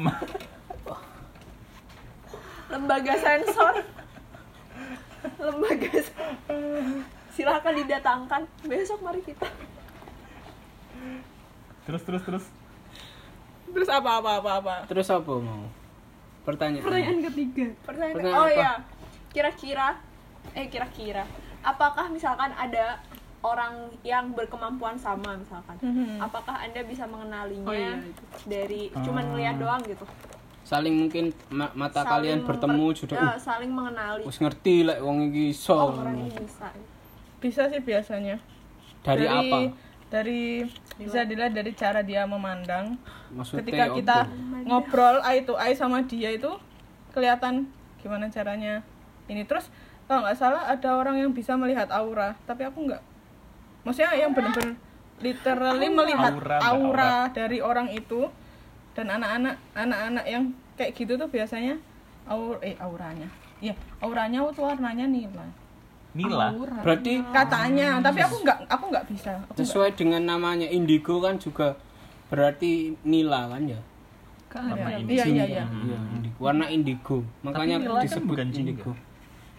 Lembaga 2.67 3.13
sensor. 3.15 3.75
Lembaga 5.39 5.89
Silahkan 7.31 7.73
didatangkan 7.75 8.41
besok 8.65 8.99
mari 9.03 9.21
kita. 9.23 9.47
terus 11.87 12.03
terus 12.03 12.23
terus. 12.27 12.45
terus 13.71 13.87
apa 13.87 14.19
apa 14.19 14.43
apa 14.43 14.51
apa 14.59 14.73
Terus 14.91 15.07
apa 15.07 15.31
mau? 15.39 15.71
Pertanyaan. 16.43 16.83
Pertanyaan 16.83 17.19
ketiga. 17.31 17.67
pertanyaan 17.87 18.15
Pertanyaan 18.19 18.39
Oh 18.43 18.47
apa? 18.47 18.55
iya. 18.55 18.71
Kira-kira 19.31 19.87
eh 20.51 20.67
kira-kira 20.67 21.23
apakah 21.63 22.07
misalkan 22.11 22.51
ada 22.55 22.99
orang 23.47 23.73
yang 24.01 24.31
berkemampuan 24.31 24.95
sama 24.95 25.33
misalkan. 25.33 25.79
Mhm. 25.79 26.19
Apakah 26.19 26.59
Anda 26.59 26.83
bisa 26.83 27.03
mengenalinya 27.03 27.63
Oh, 27.63 27.73
iya, 27.73 27.95
itu. 27.97 28.21
dari 28.43 28.81
cuman 28.93 29.23
ngeliat 29.31 29.55
doang 29.55 29.81
gitu? 29.81 30.03
Saling 30.61 30.95
mungkin 30.97 31.31
ma- 31.47 31.71
mata 31.71 32.03
Saling 32.03 32.11
kalian 32.11 32.39
bertemu 32.43 32.85
sudah 32.93 33.15
ya, 33.15 33.23
uh, 33.25 33.39
saling 33.39 33.71
mengenali. 33.71 34.21
wis 34.21 34.37
ngerti 34.37 34.83
lek 34.83 34.99
wong 34.99 35.31
iki 35.31 35.55
iso. 35.55 35.71
Oh, 35.71 35.95
orang 35.95 36.19
ini 36.19 36.35
bisa. 36.35 36.67
bisa 37.37 37.61
sih 37.67 37.79
biasanya 37.79 38.35
Dari, 38.99 39.23
apa? 39.23 39.71
dari 40.07 40.67
bisa 40.95 41.23
dilihat 41.23 41.51
dari 41.51 41.71
cara 41.71 41.99
dia 41.99 42.23
memandang 42.23 42.95
Maksudnya 43.29 43.59
ketika 43.61 43.85
kita 43.93 44.17
ngobrol 44.63 45.19
eye 45.21 45.43
to 45.43 45.55
eye 45.55 45.71
sama 45.71 46.01
dia 46.01 46.31
itu 46.31 46.47
kelihatan 47.11 47.67
gimana 47.97 48.27
caranya 48.27 48.83
ini 49.25 49.43
terus 49.43 49.67
kalau 50.03 50.23
nggak 50.23 50.35
salah 50.35 50.63
ada 50.65 50.89
orang 50.93 51.19
yang 51.19 51.31
bisa 51.31 51.53
melihat 51.53 51.87
aura 51.89 52.39
tapi 52.43 52.63
aku 52.63 52.87
nggak 52.87 53.03
maksudnya 53.87 54.11
yang 54.19 54.35
benar-benar 54.35 54.75
literally 55.23 55.87
melihat 55.89 56.31
Aura, 56.35 56.57
aura, 56.61 57.13
dari 57.31 57.57
orang 57.63 57.87
itu 57.89 58.27
dan 58.93 59.07
anak-anak 59.13 59.55
anak-anak 59.73 60.25
yang 60.27 60.43
kayak 60.75 60.91
gitu 60.93 61.15
tuh 61.15 61.29
biasanya 61.31 61.79
aur 62.27 62.59
eh 62.61 62.75
auranya. 62.77 63.31
Iya 63.63 63.73
auranya 64.03 64.45
tuh 64.51 64.67
warnanya 64.67 65.07
nila. 65.07 65.47
Nila. 66.17 66.49
berarti 66.81 67.21
katanya 67.29 68.01
tapi 68.01 68.25
aku 68.25 68.41
nggak 68.41 68.57
aku 68.65 68.89
nggak 68.89 69.05
bisa 69.05 69.37
aku 69.37 69.53
sesuai 69.61 69.93
dengan 69.93 70.25
namanya 70.25 70.65
indigo 70.65 71.21
kan 71.21 71.37
juga 71.37 71.77
berarti 72.33 72.97
nila 73.05 73.47
kan 73.53 73.63
ya? 73.69 73.81
Warna 74.57 74.89
iya. 74.89 74.97
ini. 74.97 75.09
iya 75.13 75.25
iya 75.29 75.45
iya. 75.45 75.65
Iya, 75.69 75.97
indigo. 76.17 76.37
warna 76.41 76.65
indigo. 76.73 77.17
Makanya 77.45 77.77
nila 77.77 78.01
kan 78.01 78.05
disebut 78.09 78.35
bukan 78.37 78.47
jingga. 78.49 78.61
indigo. 78.73 78.91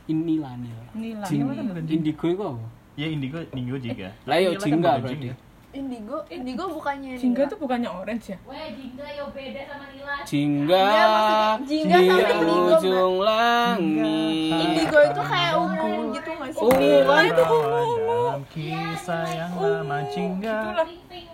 Nila 0.09 0.51
nila. 0.59 0.85
Nila. 0.99 1.25
Nila 1.31 1.53
kan 1.55 1.65
bukan 1.71 1.85
indigo 1.87 2.27
itu 2.27 2.43
apa 2.43 2.78
Ya 2.99 3.07
indigo, 3.07 3.39
indigo 3.55 3.79
juga. 3.79 4.11
lah 4.27 4.37
yo 4.43 4.51
kan 4.53 4.67
jingga 4.67 4.91
berarti 4.99 5.15
jingga. 5.15 5.35
Indigo, 5.69 6.17
indigo 6.27 6.65
bukannya 6.67 7.13
jingga 7.15 7.43
tuh 7.47 7.59
bukannya 7.61 7.87
orange 7.87 8.33
ya 8.33 8.39
Weh, 8.43 8.73
jingga 8.75 9.07
yo 9.15 9.25
beda 9.31 9.61
sama 9.69 9.87
nila. 9.93 10.15
jingga 10.25 10.81
Iya, 10.83 11.05
maksudnya 11.07 11.69
jingga 11.69 11.99
di 12.01 12.09
sama 12.09 12.43
indigo, 12.43 12.75
ujung 12.75 13.15
langit 13.21 14.59
Indigo 14.59 14.99
itu 15.05 15.23
kayak 15.23 15.53
ungu 15.55 15.93
gitu 16.11 16.31
nggak 16.35 16.51
sih? 16.51 16.63
ungu 16.65 16.97
kan 17.05 17.25
Dalam 17.31 18.43
kisah 18.51 19.25
yang 19.29 19.53
lama 19.55 19.99
jingga. 20.11 20.59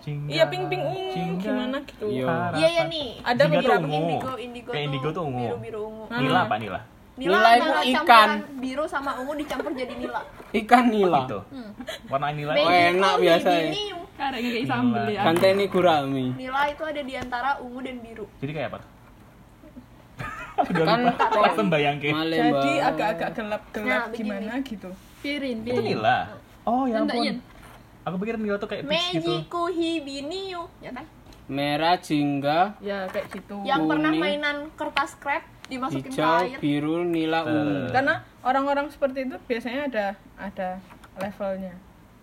Iya 0.04 0.44
pink 0.52 0.64
pink 0.68 0.82
ungu 0.84 1.38
gimana 1.40 1.76
gitu 1.88 2.06
Iya. 2.12 2.34
Iya 2.52 2.68
ya 2.68 2.82
nih. 2.90 3.08
Ada 3.24 3.42
Jingga 3.48 3.60
tuh 3.62 3.72
ungu. 3.80 3.96
Indigo, 3.96 4.32
indigo 4.36 4.68
Kayak 4.68 4.84
indigo 4.84 5.08
tuh 5.08 5.22
ungu. 5.24 5.40
biru 5.40 5.56
biru 5.62 5.80
ungu. 5.88 6.04
Nila 6.12 6.40
apa 6.44 6.56
Nila? 6.60 6.80
Nila, 7.14 7.38
Nila 7.38 7.50
itu 7.54 7.70
ikan. 7.94 8.30
biru 8.58 8.84
sama 8.90 9.14
ungu 9.22 9.38
dicampur 9.38 9.70
jadi 9.70 9.94
nila. 9.94 10.18
ikan 10.52 10.90
nila 10.90 11.30
Gitu. 11.30 11.38
Warna 12.10 12.34
Nila. 12.34 12.52
Oh, 12.58 12.70
enak 12.70 13.14
biasa 13.22 13.48
ya. 13.50 13.70
Ini 13.70 13.82
kayak 14.14 14.66
sambel 14.66 15.04
ya. 15.10 15.22
ganteni 15.22 15.66
gurami 15.66 16.30
nila 16.34 16.70
itu 16.70 16.82
ada 16.82 17.02
di 17.02 17.14
antara 17.14 17.58
ungu 17.58 17.82
dan 17.82 17.96
biru. 18.02 18.26
Jadi 18.38 18.52
kayak 18.52 18.68
apa? 18.74 18.80
Udah 20.70 20.84
Kan 20.86 20.98
lupa. 21.02 21.26
Langsung 21.34 21.66
bayangin. 21.66 22.14
Jadi 22.14 22.72
agak-agak 22.78 23.28
gelap 23.32 23.62
gelap 23.70 23.86
Nah, 23.86 24.02
begini. 24.06 24.18
gimana 24.18 24.52
gitu 24.62 24.90
Pirin, 25.18 25.56
Itu 25.62 25.82
Nila. 25.82 26.18
Oh 26.62 26.86
ya 26.86 26.98
ampun. 26.98 27.22
Yen. 27.22 27.38
Aku 28.02 28.14
pikir 28.18 28.36
Nila 28.36 28.58
tuh 28.58 28.66
kayak 28.66 28.84
peach 28.84 29.18
gitu. 29.18 29.30
Mejiku 29.30 29.62
hibiniu, 29.70 30.66
ya 30.78 30.90
kan? 30.90 31.06
merah 31.44 32.00
jingga 32.00 32.72
ya 32.80 33.04
kayak 33.04 33.28
gitu 33.28 33.60
Yang 33.68 33.84
pernah 33.84 34.12
mainan 34.16 34.56
kertas 34.72 35.12
krep 35.20 35.44
dimasukin 35.66 36.04
ke 36.04 36.10
hijau 36.12 36.40
air. 36.40 36.58
biru 36.58 36.96
nila 37.02 37.40
ungu 37.42 37.88
karena 37.90 38.14
orang-orang 38.40 38.86
seperti 38.88 39.24
itu 39.24 39.36
biasanya 39.42 39.80
ada 39.86 40.06
ada 40.36 40.68
levelnya 41.16 41.74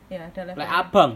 ya 0.07 0.27
ada 0.27 0.41
level 0.45 0.60
Lek 0.60 0.69
abang 0.69 1.12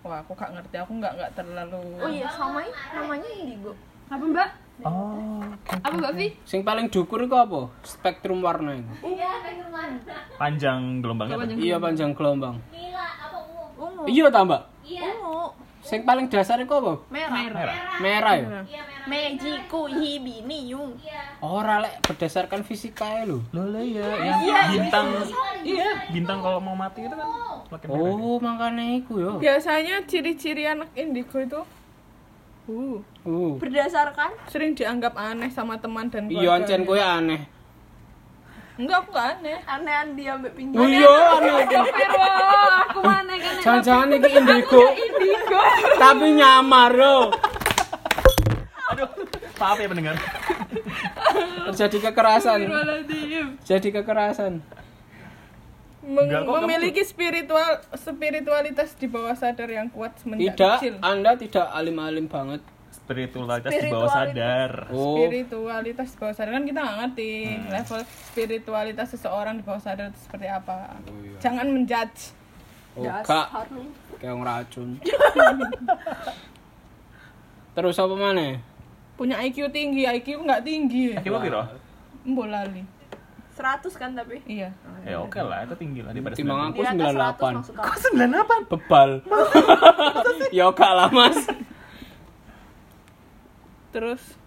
wah 0.00 0.18
aku 0.18 0.32
gak 0.32 0.50
ngerti 0.52 0.76
aku 0.76 0.92
nggak 0.94 1.12
nggak 1.14 1.30
terlalu 1.32 1.78
Oh 1.96 2.08
iya, 2.08 2.26
sama 2.28 2.58
namanya 2.92 3.28
indigo. 3.32 3.70
Apa 4.08 4.18
mbak? 4.20 4.48
Oh, 4.82 5.14
oke. 5.40 5.72
Apa 5.78 5.94
mbak 5.94 6.12
Vi? 6.12 6.26
sing 6.42 6.60
paling 6.60 6.86
dukur 6.86 7.22
itu 7.22 7.32
apa 7.32 7.70
spektrum 7.80 8.38
warna 8.38 8.74
itu 8.74 8.92
Iya, 9.00 9.30
teman. 9.40 9.88
Panjang 10.36 11.00
gelombangnya. 11.00 11.38
tuh. 11.40 11.54
iya 11.56 11.76
panjang 11.76 12.10
gelombang 12.12 12.58
Nila, 12.68 13.06
apa 13.20 13.36
ungu? 13.40 13.64
Ungu. 13.78 14.02
iya 14.04 14.26
tambah 14.28 14.60
Iya, 14.82 15.06
Ungu. 15.16 15.54
Sing 15.82 16.06
paling 16.06 16.30
dasar 16.30 16.62
itu 16.62 16.70
apa 16.70 16.94
Merah. 17.10 17.42
Merah. 17.42 17.76
merah 17.98 18.34
ya 18.38 18.46
iya 18.64 18.82
merah. 18.86 19.02
Mejiku 19.02 19.90
hibiniu. 19.90 20.94
Iya. 21.02 21.42
ora 21.42 21.82
lek 21.82 22.06
berdasarkan 22.06 22.62
fisika 22.62 23.02
ya 23.02 23.26
lho 23.26 23.42
Loh 23.50 23.66
lah 23.66 23.82
ya, 23.82 24.06
yang 24.22 24.38
bintang. 24.70 25.06
Iya, 25.66 26.06
bintang 26.14 26.38
kalau 26.38 26.62
mau 26.62 26.78
mati 26.78 27.02
itu 27.02 27.10
kan 27.10 27.26
makin 27.66 27.86
merah. 27.90 28.14
oh 28.14 28.38
makanya 28.38 28.84
iku 29.02 29.12
yo 29.18 29.32
biasanya 29.42 30.06
ciri-ciri 30.06 30.70
anak 30.70 30.94
indigo 30.94 31.34
itu 31.42 31.60
uh 32.70 32.98
uh 33.26 33.52
Berdasarkan 33.58 34.30
sering 34.46 34.78
dianggap 34.78 35.18
aneh 35.18 35.50
sama 35.50 35.82
teman 35.82 36.06
dan 36.06 36.30
iya 36.30 36.54
ancen 36.54 36.86
kowe 36.86 36.94
aneh 36.94 37.42
enggak 38.76 38.98
aku 39.00 39.10
gak 39.12 39.26
aneh. 39.36 39.58
Anehan 39.64 40.08
dia 40.14 40.32
mbak 40.34 40.52
pinjam. 40.52 40.80
oh 40.80 40.88
iya 40.88 41.12
aneh. 41.36 41.52
Wah, 42.12 42.88
aku 42.88 43.00
mana 43.00 43.34
kan? 43.36 43.54
jangan-jangan 43.60 44.08
iki 44.12 44.30
indigo. 44.32 44.84
tapi 45.96 46.26
nyamar 46.32 46.92
yo. 46.92 47.16
Aduh, 48.92 49.08
maaf 49.56 49.76
ya 49.76 49.88
pendengar. 49.88 50.16
terjadi 51.70 51.98
kekerasan. 52.10 52.60
Jadi 53.64 53.88
kekerasan. 53.90 54.60
Meng- 56.02 56.26
Enggak, 56.26 56.42
kok 56.42 56.60
memiliki 56.66 57.02
spiritual 57.06 57.78
spiritualitas 57.94 58.90
di 58.98 59.06
bawah 59.06 59.38
sadar 59.38 59.70
yang 59.70 59.86
kuat 59.86 60.18
semenjak 60.18 60.58
tidak 60.58 60.76
kecil. 60.82 60.94
Anda 60.98 61.38
tidak 61.38 61.66
alim-alim 61.70 62.26
banget 62.26 62.58
Spiritualitas 63.12 63.70
di 63.70 63.88
bawah 63.88 64.10
sadar. 64.10 64.70
oh. 64.90 65.16
Spiritualitas 65.20 66.08
di 66.12 66.16
bawah 66.18 66.34
sadar. 66.34 66.52
Kan 66.56 66.64
kita 66.64 66.80
nggak 66.80 66.98
ngerti 67.04 67.30
level 67.68 68.00
spiritualitas 68.32 69.06
seseorang 69.12 69.54
di 69.60 69.62
bawah 69.62 69.82
sadar 69.82 70.08
itu 70.08 70.20
seperti 70.24 70.46
apa. 70.48 70.96
Iya. 71.04 71.36
jangan 71.40 71.66
menjudge. 71.68 72.22
Oh 72.92 73.08
gak 73.08 73.48
kayak 74.20 74.36
ngeracun. 74.36 74.88
Terus 77.72 77.96
apa 77.96 78.14
mana? 78.14 78.60
Punya 79.16 79.40
IQ 79.40 79.72
tinggi. 79.72 80.04
IQ 80.04 80.44
nggak 80.44 80.60
tinggi. 80.60 81.16
Coba 81.24 81.38
piro? 81.40 81.62
Mbok 82.28 82.46
lali. 82.48 82.84
100 83.52 84.00
kan 84.00 84.16
tapi. 84.16 84.40
iya. 84.48 84.72
Ya 85.04 85.20
oke 85.20 85.36
lah, 85.36 85.68
itu 85.68 85.76
tinggi 85.76 86.00
lah 86.00 86.16
daripada 86.16 86.34
timbang 86.34 86.58
90. 86.58 86.72
aku 86.72 86.80
Di 86.80 86.88
atas 86.88 87.12
100 87.12 87.12
98 87.12 87.52
maksud 87.52 87.74
aku. 87.76 88.64
bebal. 88.72 89.10
Ya 90.56 90.68
gak 90.68 90.92
lah 90.92 91.08
mas 91.08 91.48
terus 93.92 94.40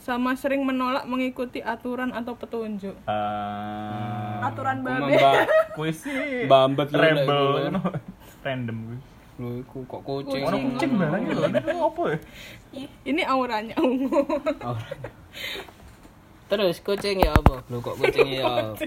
sama 0.00 0.32
sering 0.32 0.64
menolak 0.64 1.04
mengikuti 1.04 1.60
aturan 1.60 2.12
atau 2.16 2.32
petunjuk. 2.32 2.96
Eh, 3.04 4.46
Aturan 4.48 4.80
babe. 4.80 5.12
kuis 5.76 6.04
sih. 6.04 6.48
Bambet 6.48 6.88
rebel. 6.88 7.68
Kan. 7.68 7.74
random 8.44 8.96
lu 9.40 9.64
iku 9.64 9.84
kok 9.88 10.04
kucing. 10.04 10.44
Ono 10.44 10.56
kucing 10.56 10.90
barang. 11.00 11.22
Ini 11.24 11.72
apa 11.80 12.02
ya? 12.12 12.18
ini 13.08 13.22
auranya 13.24 13.74
ungu. 13.80 14.20
Terus 16.48 16.76
kucing 16.84 17.24
ya 17.24 17.32
apa? 17.32 17.64
Lu 17.72 17.80
kok 17.80 17.96
kucingnya 17.96 18.44
ya 18.44 18.72
apa? 18.72 18.84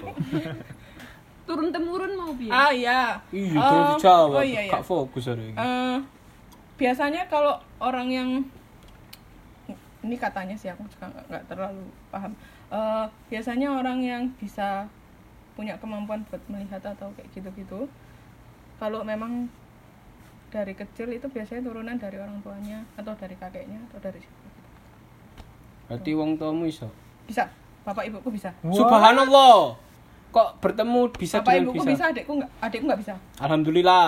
Turun 1.44 1.76
temurun 1.76 2.12
mau 2.16 2.32
bi. 2.38 2.48
ah 2.48 2.72
iya. 2.72 3.20
Iya 3.34 3.60
terus 3.60 3.88
dijawab 4.00 4.40
oh 4.40 4.46
iya, 4.46 4.62
iya. 4.64 4.72
gak 4.78 4.86
fokus 4.86 5.28
hari 5.28 5.52
ini. 5.52 5.58
Eh, 5.60 5.98
biasanya 6.80 7.28
kalau 7.28 7.60
orang 7.84 8.08
yang 8.14 8.30
ini 10.04 10.16
katanya 10.20 10.56
sih 10.60 10.68
aku 10.68 10.84
juga 10.92 11.08
nggak 11.10 11.44
terlalu 11.48 11.88
paham. 12.12 12.36
Eh, 12.70 13.06
biasanya 13.32 13.72
orang 13.80 14.00
yang 14.04 14.24
bisa 14.38 14.88
punya 15.54 15.78
kemampuan 15.78 16.26
buat 16.28 16.42
melihat 16.50 16.82
atau 16.82 17.14
kayak 17.14 17.30
gitu-gitu 17.32 17.86
kalau 18.82 19.06
memang 19.06 19.48
dari 20.50 20.74
kecil 20.74 21.10
itu 21.14 21.26
biasanya 21.30 21.66
turunan 21.66 21.98
dari 21.98 22.18
orang 22.18 22.42
tuanya 22.42 22.82
atau 22.98 23.14
dari 23.18 23.34
kakeknya 23.38 23.78
atau 23.90 24.00
dari 24.02 24.22
siapa 24.22 24.46
gitu. 24.50 24.62
berarti 25.90 26.12
wong 26.18 26.30
tuamu 26.38 26.66
iso? 26.66 26.90
Bisa. 27.30 27.50
Bapak 27.84 28.10
ibuku 28.10 28.30
bisa. 28.34 28.50
Subhanallah. 28.66 29.78
Kok 30.34 30.50
bertemu 30.58 31.14
bisa 31.14 31.42
bapak 31.42 31.52
dengan 31.54 31.64
ibuku 31.70 31.84
bisa, 31.86 31.92
bisa 31.94 32.06
adikku 32.10 32.32
nggak 32.42 32.52
adikku 32.66 32.86
nggak 32.90 33.02
bisa. 33.02 33.14
Alhamdulillah. 33.38 34.08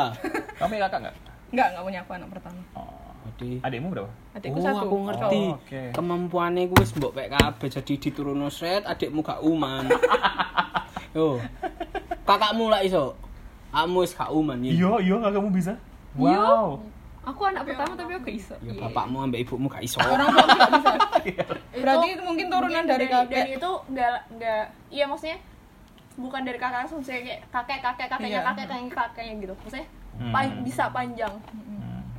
Kamu 0.58 0.74
kakak 0.82 1.00
nggak? 1.06 1.16
nggak 1.54 1.68
nggak 1.72 1.84
punya 1.86 2.00
aku 2.02 2.12
anak 2.18 2.30
pertama. 2.34 2.62
Oh. 2.74 3.05
Jadi 3.28 3.50
Adikmu 3.60 3.88
berapa? 3.90 4.12
adikku 4.32 4.58
oh, 4.58 4.64
satu 4.64 4.86
aku 4.86 4.96
ngerti. 5.04 5.40
Oh, 5.42 5.58
oke. 5.58 5.82
Kemampuannya 5.92 6.64
gue 6.66 6.78
wis 6.78 6.94
mbok 6.94 7.12
pek 7.12 7.28
kabeh 7.30 7.68
jadi 7.70 7.94
diturunno 7.98 8.48
sret, 8.48 8.84
adikmu 8.84 9.20
gak 9.20 9.42
uman. 9.42 9.90
Yo. 11.12 11.42
Kakakmu 12.28 12.68
lah 12.68 12.82
iso. 12.82 13.18
Kamu 13.70 13.98
wis 14.00 14.12
gak 14.12 14.30
uman 14.30 14.58
ya. 14.60 14.72
Iya, 14.72 14.92
iya 15.02 15.16
kakakmu 15.20 15.50
bisa. 15.50 15.74
Wow. 16.14 16.80
Aku 17.26 17.42
anak 17.44 17.66
pertama 17.66 17.94
tapi 17.94 18.12
aku 18.14 18.24
gak 18.24 18.38
iso. 18.38 18.56
Ya 18.62 18.72
bapakmu 18.78 19.18
ambek 19.24 19.42
ibumu 19.42 19.66
gak 19.66 19.82
iso. 19.82 19.98
orang 19.98 20.28
tua 20.28 20.46
nggak 20.46 20.72
bisa 20.72 20.92
berarti 21.82 22.08
itu 22.08 22.22
mungkin 22.22 22.46
turunan 22.48 22.70
Mungkin 22.78 22.86
dari 22.88 23.06
dan 23.06 23.26
kakek 23.26 23.46
itu 23.58 23.72
enggak 23.90 24.10
enggak 24.30 24.64
iya 24.88 25.06
maksudnya 25.06 25.38
bukan 26.16 26.42
dari 26.42 26.56
kakak 26.56 26.80
langsung 26.82 27.02
saya 27.02 27.20
kayak 27.20 27.42
kakek 27.50 27.80
kakek 27.82 28.08
kakeknya 28.08 28.30
Iya. 28.32 28.46
kakek 28.46 28.66
kakeknya 28.68 28.94
kakeknya 28.94 29.34
gitu 29.40 29.54
maksudnya 29.58 29.88
Hmm. 30.16 30.32
pan- 30.32 30.62
bisa 30.62 30.88
panjang 30.88 31.34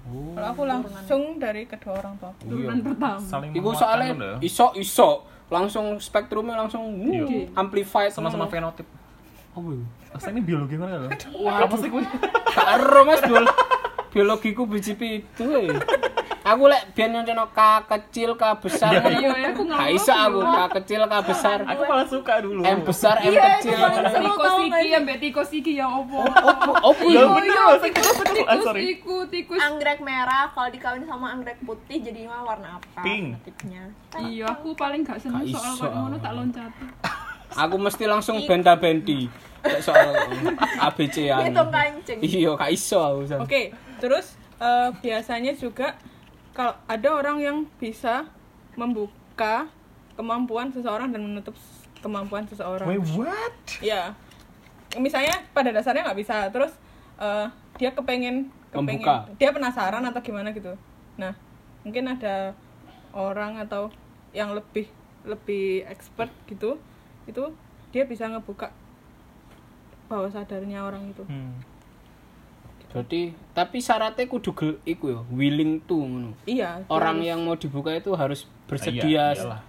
kalau 0.06 0.48
aku 0.48 0.62
langsung 0.64 1.22
dari 1.36 1.66
kedua 1.66 1.98
orang 1.98 2.14
tua 2.16 2.30
Turunan 2.38 2.78
pertama. 2.80 3.18
Saling 3.18 3.50
menguatkan 3.50 3.76
soalnya 3.76 4.12
iso 4.38 4.66
iso 4.74 5.10
langsung 5.46 5.98
spektrumnya 5.98 6.54
langsung 6.56 6.82
Iya. 7.02 7.50
amplified 7.54 8.10
sama-sama 8.10 8.46
fenotip. 8.46 8.86
Apa 9.50 9.68
itu? 9.68 9.84
Asa 10.10 10.30
ini 10.30 10.40
biologi 10.40 10.74
mana 10.74 11.06
loh? 11.06 11.10
Apa 11.44 11.74
sih 11.76 11.88
gue? 11.88 12.02
Gak 12.46 12.66
ero 12.72 13.00
Mas 13.02 13.20
Dul. 13.20 13.44
biologiku 14.08 14.64
biji 14.64 14.96
pitu 14.96 15.44
eh. 15.44 15.68
Aku 16.46 16.70
lek 16.70 16.94
biyen 16.94 17.10
nyonteno 17.10 17.50
K 17.50 17.58
kecil 17.84 18.38
K 18.38 18.54
besar. 18.62 19.02
Iya, 19.02 19.50
aku 19.50 19.66
Gak 19.66 19.90
iso 19.90 20.14
aku 20.14 20.38
K 20.40 20.58
kecil 20.78 21.02
K 21.02 21.14
besar. 21.26 21.58
Aku 21.66 21.82
malah 21.82 22.06
suka 22.06 22.38
dulu. 22.38 22.62
M 22.62 22.86
besar 22.86 23.18
M 23.18 23.34
Iya, 23.34 23.58
kecil. 23.58 23.74
iya, 23.74 24.06
seru 24.06 24.30
Tikus 24.30 24.46
tau 24.46 24.58
gak 24.62 24.78
iki 24.78 24.86
sih? 24.86 24.94
ambek 24.94 25.16
tikus 25.18 25.50
iki 25.50 25.72
ya 25.74 25.86
opo. 25.90 26.22
Ya 26.22 27.10
iya. 27.10 27.22
bener 27.26 27.50
Iya, 27.50 27.62
maksudku. 27.66 27.98
tikus 28.30 28.46
Ah, 28.46 28.74
tikus 28.78 29.26
tikus. 29.26 29.58
anggrek 29.58 29.98
merah 29.98 30.46
kalau 30.54 30.70
dikawin 30.70 31.02
sama 31.02 31.34
anggrek 31.34 31.58
putih 31.66 31.98
jadi 31.98 32.30
warna 32.30 32.78
apa 32.78 33.02
Pink. 33.02 33.42
Iya, 34.16 34.46
aku 34.46 34.70
paling 34.78 35.02
gak 35.02 35.18
seneng 35.18 35.42
soal 35.50 35.74
aku. 35.74 36.22
tak 36.22 36.30
loncat. 36.30 36.70
Aku 37.58 37.74
mesti 37.74 38.04
langsung 38.06 38.38
benta-benti. 38.46 39.26
Kayak 39.58 39.82
soal 39.82 40.14
ABC 40.78 41.26
itu 41.26 41.62
kancing 41.66 42.18
Iya, 42.22 42.54
gak 42.54 42.70
iso 42.70 43.02
aku. 43.02 43.20
San. 43.26 43.42
Oke, 43.42 43.74
terus 43.98 44.38
eh, 44.56 44.88
biasanya 44.96 45.50
juga 45.52 45.98
kalau 46.56 46.72
ada 46.88 47.08
orang 47.12 47.36
yang 47.44 47.58
bisa 47.76 48.24
membuka 48.80 49.68
kemampuan 50.16 50.72
seseorang 50.72 51.12
dan 51.12 51.20
menutup 51.20 51.52
kemampuan 52.00 52.48
seseorang. 52.48 52.88
Wait, 52.88 53.04
what? 53.12 53.56
Ya, 53.84 54.16
misalnya 54.96 55.44
pada 55.52 55.68
dasarnya 55.68 56.08
nggak 56.08 56.16
bisa, 56.16 56.48
terus 56.48 56.72
eh, 57.20 57.46
dia 57.76 57.92
kepengen, 57.92 58.48
kepengen, 58.72 59.04
Membuka. 59.04 59.28
dia 59.36 59.52
penasaran 59.52 60.00
atau 60.08 60.20
gimana 60.24 60.56
gitu. 60.56 60.72
Nah, 61.20 61.36
mungkin 61.84 62.08
ada 62.08 62.56
orang 63.12 63.60
atau 63.60 63.92
yang 64.32 64.56
lebih 64.56 64.88
lebih 65.28 65.84
expert 65.92 66.32
gitu, 66.48 66.80
itu 67.28 67.52
dia 67.92 68.08
bisa 68.08 68.24
ngebuka 68.32 68.72
bawah 70.08 70.32
sadarnya 70.32 70.88
orang 70.88 71.12
itu. 71.12 71.20
Hmm. 71.28 71.75
Berarti 72.88 73.20
tapi 73.50 73.76
syaratnya 73.78 74.24
kudu 74.24 74.50
gel 74.52 74.72
iku 74.82 75.04
ya, 75.08 75.20
willing 75.28 75.82
to 75.82 75.96
ngono. 75.96 76.30
Iya. 76.44 76.80
Orang 76.86 77.18
harus- 77.18 77.28
yang 77.28 77.40
mau 77.40 77.54
dibuka 77.54 77.90
itu 77.90 78.10
harus 78.12 78.40
Iya, 78.42 78.50
bersedia 78.64 79.24
iyalah. 79.32 79.60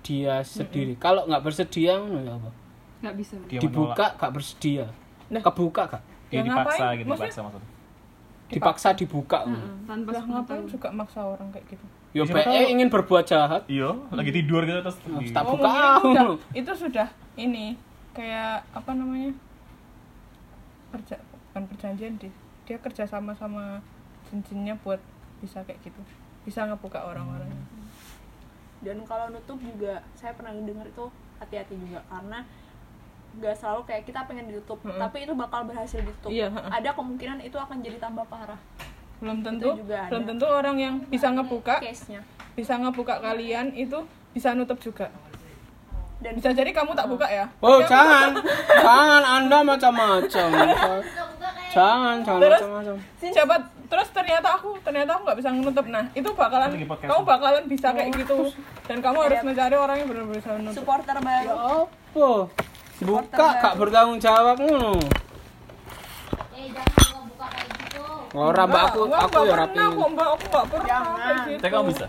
dia 0.00 0.34
sendiri. 0.42 0.94
Kalau 0.96 1.24
nggak 1.24 1.42
bersedia 1.42 1.96
ngono 1.96 2.18
ya 2.20 2.32
apa? 2.32 2.50
Gak 3.02 3.14
bisa. 3.16 3.34
Dia 3.44 3.58
Dibuka 3.58 4.06
gak 4.14 4.30
bersedia. 4.30 4.86
Nah. 5.26 5.40
Kebuka 5.40 5.82
gak? 5.88 6.02
Dia 6.28 6.38
Ya, 6.38 6.42
dipaksa 6.44 6.70
ngapain? 6.78 6.94
gitu, 6.94 7.08
Maksudnya- 7.08 7.26
dipaksa 7.26 7.40
maksudnya. 7.42 7.70
Dipaksa 8.48 8.88
dibuka. 8.92 9.38
Heeh, 9.42 9.64
tanpa 9.84 10.10
lah 10.12 10.24
ngapain 10.24 10.64
juga 10.66 10.88
maksa 10.88 11.20
orang 11.20 11.48
kayak 11.50 11.66
gitu 11.68 11.84
Yo 12.12 12.22
Siapa 12.22 12.38
BE 12.38 12.46
tahu- 12.46 12.70
ingin 12.70 12.88
berbuat 12.88 13.24
jahat. 13.24 13.62
Iya, 13.66 13.88
lagi 14.10 14.30
tidur 14.30 14.62
gitu 14.62 14.78
terus 14.78 14.98
di- 15.00 15.32
tak 15.32 15.42
Oh, 15.42 15.56
buka. 15.56 15.64
mungkin 15.64 15.80
itu 15.96 16.04
sudah, 16.04 16.26
itu 16.52 16.72
sudah 16.78 17.08
ini 17.34 17.66
kayak 18.12 18.60
apa 18.70 18.90
namanya 18.92 19.32
perja 20.90 21.16
bukan 21.48 21.62
perjanjian 21.66 22.12
deh 22.18 22.32
dia 22.72 22.80
kerja 22.80 23.04
sama 23.04 23.36
sama 23.36 23.84
cincinnya 24.32 24.72
buat 24.80 24.98
bisa 25.44 25.60
kayak 25.68 25.84
gitu. 25.84 26.00
Bisa 26.48 26.64
ngebuka 26.64 27.04
orang-orang 27.04 27.52
dan 28.82 28.98
kalau 29.06 29.30
nutup 29.30 29.58
juga 29.62 30.02
saya 30.18 30.34
pernah 30.34 30.50
dengar 30.50 30.82
itu 30.90 31.06
hati-hati 31.38 31.74
juga 31.78 32.02
karena 32.10 32.42
nggak 33.32 33.54
selalu 33.56 33.80
kayak 33.88 34.02
kita 34.04 34.20
pengen 34.28 34.44
ditutup 34.52 34.76
Mm-mm. 34.84 35.00
tapi 35.00 35.24
itu 35.24 35.32
bakal 35.32 35.64
berhasil 35.64 36.02
ditutup. 36.04 36.28
Iya, 36.28 36.52
ada 36.52 36.90
kemungkinan 36.92 37.38
itu 37.40 37.56
akan 37.56 37.80
jadi 37.80 37.96
tambah 38.02 38.26
parah. 38.28 38.58
Belum 39.22 39.38
tentu 39.40 39.70
juga 39.78 39.96
ada. 40.04 40.10
belum 40.10 40.24
tentu 40.26 40.46
orang 40.50 40.76
yang 40.76 40.94
bisa 41.06 41.30
ngebuka 41.30 41.78
case 41.78 42.10
nya 42.10 42.20
bisa 42.58 42.76
ngebuka 42.76 43.22
kalian 43.22 43.72
itu 43.72 44.02
bisa 44.34 44.52
nutup 44.52 44.76
juga. 44.82 45.08
Dan 46.22 46.38
bisa 46.38 46.54
jadi 46.54 46.70
kamu 46.70 46.94
tak 46.94 47.10
buka 47.10 47.26
ya? 47.26 47.50
Oh, 47.58 47.82
jangan. 47.82 48.30
jangan 48.70 49.22
Anda 49.26 49.58
macam-macam. 49.66 50.48
Jangan, 51.72 52.16
jangan 52.20 52.40
Terus? 52.42 52.60
macam-macam. 52.60 52.96
siapa 53.22 53.54
terus 53.88 54.08
ternyata 54.08 54.48
aku 54.52 54.68
ternyata 54.80 55.10
aku 55.10 55.22
nggak 55.22 55.38
bisa 55.38 55.48
menutup 55.50 55.84
nah 55.86 56.04
itu 56.10 56.28
bakalan 56.32 56.68
kamu 56.80 57.22
bakalan 57.24 57.62
bisa 57.64 57.92
kayak 57.92 58.08
gitu 58.14 58.48
dan 58.84 58.98
kamu 58.98 59.18
harus 59.22 59.40
mencari 59.42 59.76
orang 59.76 59.96
yang 60.00 60.08
benar-benar 60.08 60.38
bisa 60.38 60.50
menutup 60.54 60.76
supporter 60.78 61.16
baru 61.16 61.52
Apa? 61.52 62.28
Buka 63.02 63.46
gak 63.58 63.74
bertanggung 63.76 64.16
jawab 64.16 64.56
ngono. 64.56 64.94
Ora 68.32 68.64
mbak 68.64 68.82
aku 68.88 69.00
Enggak, 69.04 69.20
aku 69.20 69.34
enggak 69.34 69.44
ya 69.44 69.56
rapi. 69.58 69.76
kok, 69.76 70.08
mbak 70.08 70.28
aku 70.30 70.44
nggak 70.46 70.66
pernah 70.66 70.88
Jangan. 70.88 71.36
gitu. 71.44 71.60
Tapi 71.60 71.68
kamu 71.68 71.86
bisa. 71.90 72.06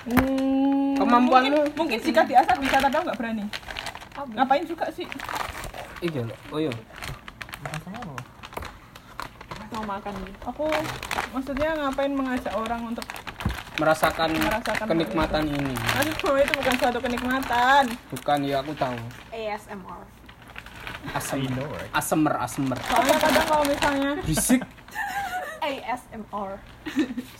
Hmm, 0.00 0.90
Kemampuanmu? 0.96 1.46
mungkin, 1.52 1.76
mungkin 1.76 1.98
jika 2.00 2.22
diasah 2.24 2.56
bisa 2.58 2.76
tapi 2.80 2.94
aku 2.96 3.04
nggak 3.06 3.18
berani 3.20 3.44
ngapain 4.32 4.64
juga 4.64 4.86
sih 4.90 5.06
Iya. 6.00 6.24
Oh 6.48 6.58
iya. 6.58 6.72
Mau 9.80 9.96
makan 9.96 10.12
aku 10.44 10.68
maksudnya 11.32 11.72
ngapain 11.72 12.12
mengajak 12.12 12.52
orang 12.52 12.92
untuk 12.92 13.06
Merasakan, 13.80 14.36
Merasakan 14.36 14.86
kenikmatan 14.92 15.48
ini. 15.48 15.72
aduh 15.96 16.36
itu 16.36 16.52
bukan 16.52 16.74
suatu 16.76 17.00
kenikmatan 17.00 17.88
Bukan 18.12 18.38
ya 18.44 18.60
aku 18.60 18.76
tahu. 18.76 18.92
ASMR 19.32 20.04
Asem. 21.16 21.48
Right? 21.48 21.88
Asemer, 21.96 22.34
asemer. 22.44 22.76
soalnya 22.84 23.16
kadang 23.16 23.46
kalau 23.48 23.64
misalnya 23.64 24.12
Bisik. 24.28 24.60
ASMR 25.64 26.60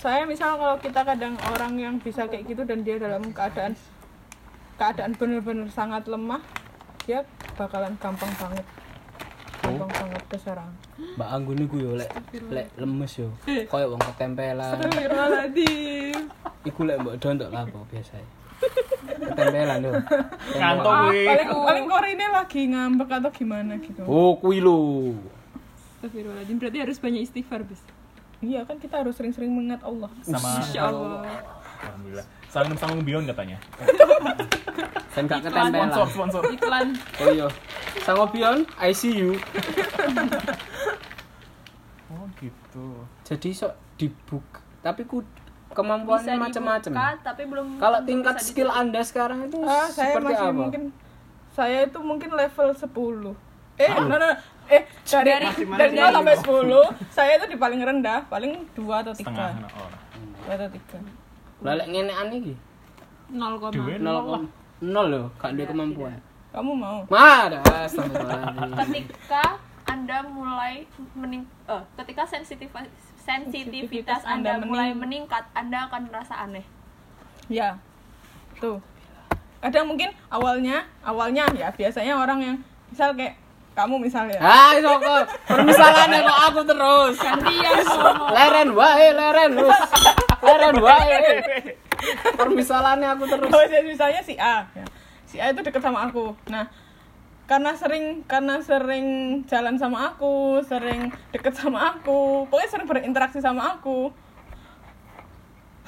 saya 0.01 0.25
misal 0.25 0.57
kalau 0.57 0.81
kita 0.81 1.05
kadang 1.05 1.37
orang 1.53 1.77
yang 1.77 1.95
bisa 2.01 2.25
kayak 2.25 2.49
gitu 2.49 2.65
dan 2.65 2.89
dia 2.89 2.97
dalam 2.97 3.21
keadaan 3.37 3.77
keadaan 4.81 5.13
benar-benar 5.13 5.69
sangat 5.69 6.09
lemah 6.09 6.41
dia 7.05 7.21
bakalan 7.61 8.01
gampang 8.01 8.33
banget 8.41 8.65
gampang 9.61 9.91
banget 9.93 10.25
keserang 10.33 10.73
Mbak 11.17 11.29
Anggun 11.29 11.57
niku 11.61 11.77
yo 11.81 11.91
lek 11.97 12.11
lek 12.49 12.67
lemes 12.81 13.13
yo. 13.19 13.29
Kayak 13.45 13.89
wong 13.93 14.01
ketempelan. 14.01 14.73
Astagfirullahaladzim 14.73 16.21
Iku 16.65 16.81
lek 16.87 16.97
mbok 17.03 17.15
dontok 17.21 17.49
lah 17.53 17.63
apa 17.67 17.79
biasa. 17.89 18.13
Ketempelan 19.21 19.79
yo. 19.85 19.93
Ngantuk 20.57 20.93
ah, 20.93 21.01
gue. 21.13 21.23
paling 21.29 21.49
paling 21.51 21.85
kore 21.89 22.09
ini 22.15 22.27
lagi 22.31 22.61
ngambek 22.73 23.11
atau 23.21 23.31
gimana 23.33 23.73
gitu 23.83 24.01
Oh, 24.09 24.37
kuwi 24.41 24.65
lho. 24.65 25.13
Astagfirullahaladzim, 26.01 26.57
berarti 26.57 26.79
harus 26.81 26.97
banyak 26.97 27.21
istighfar, 27.29 27.61
Bis. 27.69 27.85
iya 28.41 28.65
kan 28.65 28.81
kita 28.81 29.05
harus 29.05 29.21
sering-sering 29.21 29.53
mengingat 29.53 29.85
Allah 29.85 30.09
Sama 30.25 30.65
Insya 30.65 30.89
Allah. 30.89 31.29
Alhamdulillah. 31.85 32.25
Sanggung 32.51 32.77
sanggung 32.77 33.03
beyond 33.07 33.31
katanya. 33.31 33.59
Kan 35.15 35.27
gak 35.27 35.43
Sponsor, 35.43 35.51
ketempelan. 35.51 36.11
sponsor. 36.11 36.43
Iklan. 36.55 36.87
Oh 37.23 37.27
iya. 37.31 37.49
Sangopion 38.03 38.57
ICU. 38.79 39.31
Oh 42.11 42.27
gitu. 42.43 43.07
Jadi 43.23 43.55
sok 43.55 43.71
dibuka. 43.95 44.59
Tapi 44.83 45.07
ku 45.07 45.23
kemampuannya 45.71 46.43
macam-macam. 46.43 46.91
tapi 47.23 47.47
belum 47.47 47.79
Kalau 47.79 48.03
tingkat 48.03 48.35
bisa 48.43 48.51
skill. 48.51 48.71
Anda 48.75 49.07
sekarang 49.07 49.47
itu 49.47 49.63
ah 49.63 49.87
saya 49.87 50.19
seperti 50.19 50.35
masih 50.35 50.43
apa? 50.51 50.59
mungkin 50.59 50.83
saya 51.55 51.79
itu 51.87 51.99
mungkin 52.03 52.31
level 52.35 52.69
10 52.75 52.91
eh 53.81 53.91
no, 53.95 54.11
no, 54.11 54.17
no. 54.19 54.31
eh 54.67 54.83
dari 55.07 55.47
dari, 55.55 55.95
0 55.95 56.19
sampai 56.19 56.35
10 56.43 57.15
saya 57.15 57.31
itu 57.39 57.47
di 57.55 57.57
paling 57.59 57.81
rendah 57.81 58.27
paling 58.27 58.67
2 58.75 58.83
atau 58.91 59.13
3 59.15 59.23
Setengah. 59.23 59.51
Oh. 59.79 59.91
2 60.51 60.59
atau 60.59 60.69
3 60.75 61.20
Lah 61.61 61.75
lek 61.75 61.87
ngenekan 61.87 62.29
iki 62.31 62.55
Nol 63.31 63.55
koma. 63.57 63.71
Duit. 63.71 63.99
0 64.01 64.49
nol 64.81 65.07
loh, 65.07 65.27
gak 65.37 65.53
ada 65.53 65.65
kemampuan. 65.67 66.17
kamu 66.51 66.73
mau 66.73 66.99
Mana? 67.13 67.61
Ketika 68.81 69.61
anda 69.85 70.19
mulai 70.25 70.83
mening 71.13 71.45
eh, 71.65 71.83
ketika 71.95 72.25
sensitif 72.25 72.67
sensitivitas 73.21 74.25
Anda 74.25 74.57
anda 74.57 74.65
mulai 74.65 74.91
mening- 74.91 75.29
meningkat 75.29 75.45
anda 75.53 75.87
akan 75.87 76.09
merasa 76.09 76.35
aneh 76.41 76.65
ya 77.47 77.77
tuh 78.57 78.81
kadang 79.61 79.87
mungkin 79.87 80.09
awalnya 80.27 80.83
awalnya 81.01 81.45
ya 81.53 81.69
biasanya 81.71 82.17
orang 82.17 82.39
yang 82.41 82.57
misal 82.89 83.13
kayak 83.13 83.37
kamu 83.71 84.01
misalnya 84.01 84.37
Ah, 84.37 84.75
iso 84.75 84.91
kok. 84.93 85.25
Permisalannya 85.47 86.21
kok 86.21 86.41
aku 86.45 86.61
terus. 86.67 87.17
Gantian. 87.17 87.81
Leren 88.29 88.69
wae, 88.75 89.09
leren. 89.15 89.51
Leren 90.41 90.77
wae. 90.81 91.21
Permisalannya 92.41 93.09
aku 93.13 93.25
terus. 93.29 93.51
Oh, 93.53 93.65
jadi 93.69 93.85
misalnya 93.85 94.21
si 94.25 94.35
A. 94.41 94.65
ya. 94.73 94.85
Si 95.29 95.37
A 95.37 95.53
itu 95.53 95.61
deket 95.61 95.85
sama 95.85 96.09
aku. 96.09 96.33
Nah, 96.49 96.67
karena 97.45 97.75
sering 97.77 98.25
karena 98.25 98.63
sering 98.65 99.07
jalan 99.47 99.77
sama 99.77 100.15
aku, 100.15 100.63
sering 100.65 101.13
deket 101.35 101.55
sama 101.59 101.95
aku, 101.97 102.47
pokoknya 102.49 102.71
sering 102.71 102.89
berinteraksi 102.89 103.39
sama 103.43 103.77
aku. 103.77 104.15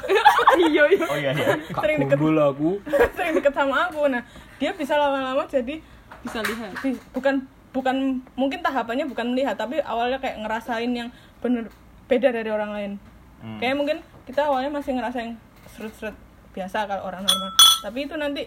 iya, 0.59 0.83
iya. 0.91 1.07
Oh 1.07 1.19
iya 1.19 1.31
iya. 1.31 1.55
Sering 1.71 1.97
deket. 2.03 2.19
aku. 2.19 2.83
sering 3.17 3.33
deket 3.39 3.55
sama 3.55 3.87
aku. 3.87 4.11
Nah, 4.11 4.23
dia 4.59 4.75
bisa 4.75 4.99
lama-lama 4.99 5.47
jadi 5.47 5.79
Bisa 6.23 6.39
lihat. 6.39 6.79
bukan 7.11 7.43
bukan 7.75 8.23
mungkin 8.39 8.63
tahapannya 8.63 9.11
bukan 9.11 9.35
melihat, 9.35 9.59
tapi 9.59 9.83
awalnya 9.83 10.23
kayak 10.23 10.39
ngerasain 10.39 10.91
yang 10.91 11.11
bener 11.43 11.67
beda 12.07 12.31
dari 12.31 12.51
orang 12.51 12.71
lain. 12.71 12.93
Hmm. 13.43 13.59
Kayak 13.59 13.75
mungkin 13.75 13.99
kita 14.29 14.47
awalnya 14.47 14.71
masih 14.71 14.95
ngerasain 14.95 15.35
serut-serut 15.73 16.15
biasa 16.53 16.85
kalau 16.87 17.09
orang 17.09 17.25
normal. 17.25 17.51
Tapi 17.83 17.99
itu 18.07 18.15
nanti 18.15 18.43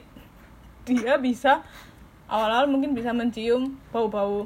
dia 0.88 1.18
bisa 1.18 1.66
awal-awal 2.30 2.70
mungkin 2.70 2.94
bisa 2.94 3.12
mencium 3.12 3.76
bau-bau 3.90 4.46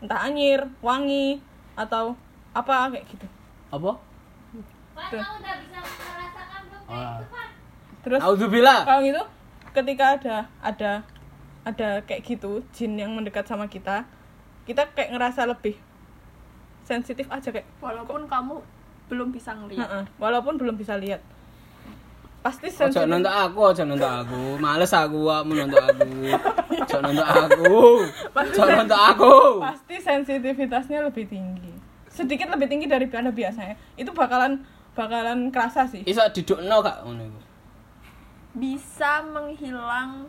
entah 0.00 0.24
anyir, 0.24 0.64
wangi 0.80 1.42
atau 1.76 2.16
apa 2.56 2.88
kayak 2.94 3.04
gitu. 3.10 3.26
Apa? 3.70 3.92
Tuh. 5.10 5.22
Ah. 6.90 7.22
terus 8.02 8.18
Alhamdulillah. 8.18 8.82
kalau 8.82 9.00
gitu 9.06 9.22
ketika 9.70 10.18
ada 10.18 10.36
ada 10.58 10.92
ada 11.62 11.88
kayak 12.02 12.26
gitu 12.26 12.66
jin 12.74 12.98
yang 12.98 13.14
mendekat 13.14 13.46
sama 13.46 13.70
kita 13.70 14.02
kita 14.66 14.90
kayak 14.90 15.14
ngerasa 15.14 15.46
lebih 15.46 15.78
sensitif 16.82 17.30
aja 17.30 17.54
kayak 17.54 17.68
walaupun 17.78 18.26
kamu 18.26 18.58
belum 19.10 19.28
bisa 19.28 19.50
ngelihat 19.52 19.82
"Heeh," 19.84 20.04
walaupun 20.16 20.54
belum 20.54 20.78
bisa 20.78 20.94
lihat 20.94 21.18
pasti 22.40 22.70
Ojo 22.70 22.78
sensitif 22.88 23.04
nonton 23.04 23.28
aku, 23.28 23.58
ojo 23.60 23.82
nonton 23.84 24.12
aku. 24.16 24.40
Males 24.56 24.92
aku, 24.96 25.28
kamu 25.28 25.52
nonton 25.60 25.82
aku. 25.82 26.08
Ojo 26.72 26.96
nonton 27.02 27.26
aku. 27.44 27.74
Ojo 28.32 28.62
nonton 28.64 29.00
aku. 29.04 29.34
pasti 29.60 29.94
sensitivitasnya 29.98 31.04
lebih 31.04 31.26
tinggi 31.26 31.74
sedikit 32.10 32.50
lebih 32.50 32.66
tinggi 32.66 32.86
daripada 32.86 33.30
biasanya 33.30 33.78
itu 33.94 34.10
bakalan 34.10 34.60
bakalan 34.92 35.46
kerasa 35.48 35.86
sih 35.86 36.02
Iso 36.02 36.20
didukno 36.28 36.82
gak 36.82 37.06
ngono 37.06 37.22
iku? 37.22 37.40
bisa 38.52 39.22
menghilang 39.22 40.26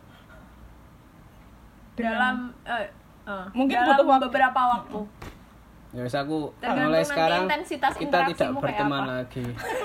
dalam 1.93 2.53
eh, 2.63 2.85
eh, 3.25 3.45
Mungkin 3.51 3.75
dalam 3.75 3.87
butuh 3.91 4.05
waktu. 4.07 4.25
beberapa 4.29 4.61
waktu 4.69 4.99
Ya 5.91 6.01
wis 6.01 6.13
aku 6.13 6.55
Tergantung 6.57 6.87
mulai 6.87 6.97
nanti 6.97 7.11
sekarang 7.11 7.41
intensitas 7.45 7.91
kita 7.93 8.17
tidak 8.29 8.49
berteman 8.55 9.01
apa. 9.01 9.11
lagi. 9.17 9.43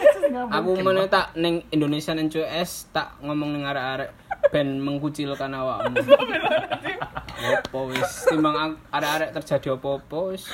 aku 0.57 0.71
mana 0.81 1.03
tak 1.07 1.35
ning 1.35 1.67
Indonesian 1.69 2.19
NCS 2.21 2.71
tak 2.91 3.19
ngomong 3.21 3.51
ning 3.51 3.65
arek-arek 3.65 4.11
ben 4.49 4.79
mengkucilkan 4.79 5.51
awakmu. 5.51 5.99
Opo 7.37 7.91
wis 7.91 8.07
timbang 8.25 8.55
ak- 8.57 8.79
arek-arek 8.93 9.31
terjadi 9.35 9.69
opo-opo 9.73 10.31
wis 10.31 10.47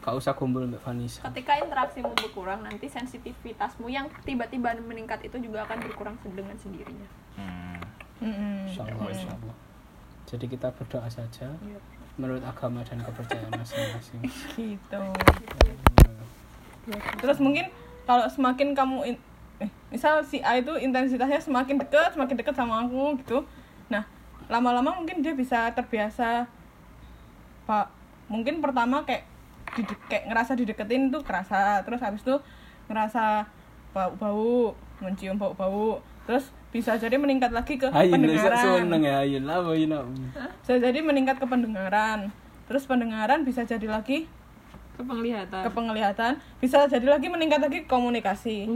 gak 0.00 0.16
usah 0.16 0.32
kumpul 0.32 0.64
mbak 0.64 0.80
Vanessa. 0.80 1.20
ketika 1.28 1.54
interaksimu 1.56 2.08
berkurang 2.14 2.60
nanti 2.60 2.88
sensitivitasmu 2.88 3.84
yang 3.86 4.08
tiba-tiba 4.22 4.72
meningkat 4.80 5.20
itu 5.22 5.36
juga 5.38 5.62
akan 5.62 5.76
berkurang 5.78 6.16
dengan 6.26 6.56
sendirinya 6.56 7.04
Hmm. 7.30 7.78
Mm-mm. 8.18 8.64
Insyaallah 8.66 9.06
insyaallah. 9.06 9.56
Jadi 10.26 10.44
kita 10.46 10.68
berdoa 10.70 11.04
saja 11.06 11.48
Iya. 11.58 11.78
Menurut 12.20 12.44
agama 12.44 12.84
dan 12.84 13.00
kepercayaan 13.00 13.52
masing-masing. 13.56 14.20
gitu. 14.60 15.02
Terus 17.24 17.38
mungkin 17.40 17.72
kalau 18.04 18.28
semakin 18.28 18.76
kamu 18.76 18.96
in- 19.08 19.22
eh, 19.64 19.70
misal 19.88 20.20
si 20.28 20.44
A 20.44 20.60
itu 20.60 20.76
intensitasnya 20.76 21.40
semakin 21.40 21.80
dekat 21.80 22.12
semakin 22.12 22.36
dekat 22.36 22.52
sama 22.52 22.84
aku 22.84 23.16
gitu. 23.24 23.48
Nah 23.88 24.04
lama-lama 24.52 24.92
mungkin 25.00 25.24
dia 25.24 25.32
bisa 25.32 25.72
terbiasa 25.72 26.44
pak. 27.64 27.88
Mungkin 28.28 28.62
pertama 28.62 29.02
kayak 29.08 29.24
dide- 29.74 30.00
kayak 30.10 30.24
ngerasa 30.28 30.52
dideketin 30.58 31.08
tuh 31.08 31.22
kerasa 31.24 31.80
terus 31.86 32.02
habis 32.02 32.22
itu 32.22 32.36
ngerasa 32.90 33.46
bau-bau 33.94 34.74
mencium 35.02 35.38
bau-bau 35.38 36.02
terus 36.30 36.46
bisa 36.70 36.94
jadi 36.94 37.18
meningkat 37.18 37.50
lagi 37.50 37.74
ke 37.74 37.90
Ayin 37.90 38.14
pendengaran 38.14 38.86
seneng 38.86 39.02
ya 39.02 39.26
ayin 39.26 39.42
apa 39.42 39.74
ayin 39.74 39.90
apa. 39.90 40.06
bisa 40.62 40.78
jadi 40.78 40.98
meningkat 41.02 41.42
ke 41.42 41.46
pendengaran 41.50 42.30
terus 42.70 42.86
pendengaran 42.86 43.42
bisa 43.42 43.66
jadi 43.66 43.82
lagi 43.90 44.30
ke 44.94 45.02
penglihatan 45.02 45.66
ke 45.66 45.70
penglihatan 45.74 46.32
bisa 46.62 46.86
jadi 46.86 47.06
lagi 47.10 47.26
meningkat 47.26 47.58
lagi 47.58 47.82
ke 47.82 47.88
komunikasi 47.90 48.70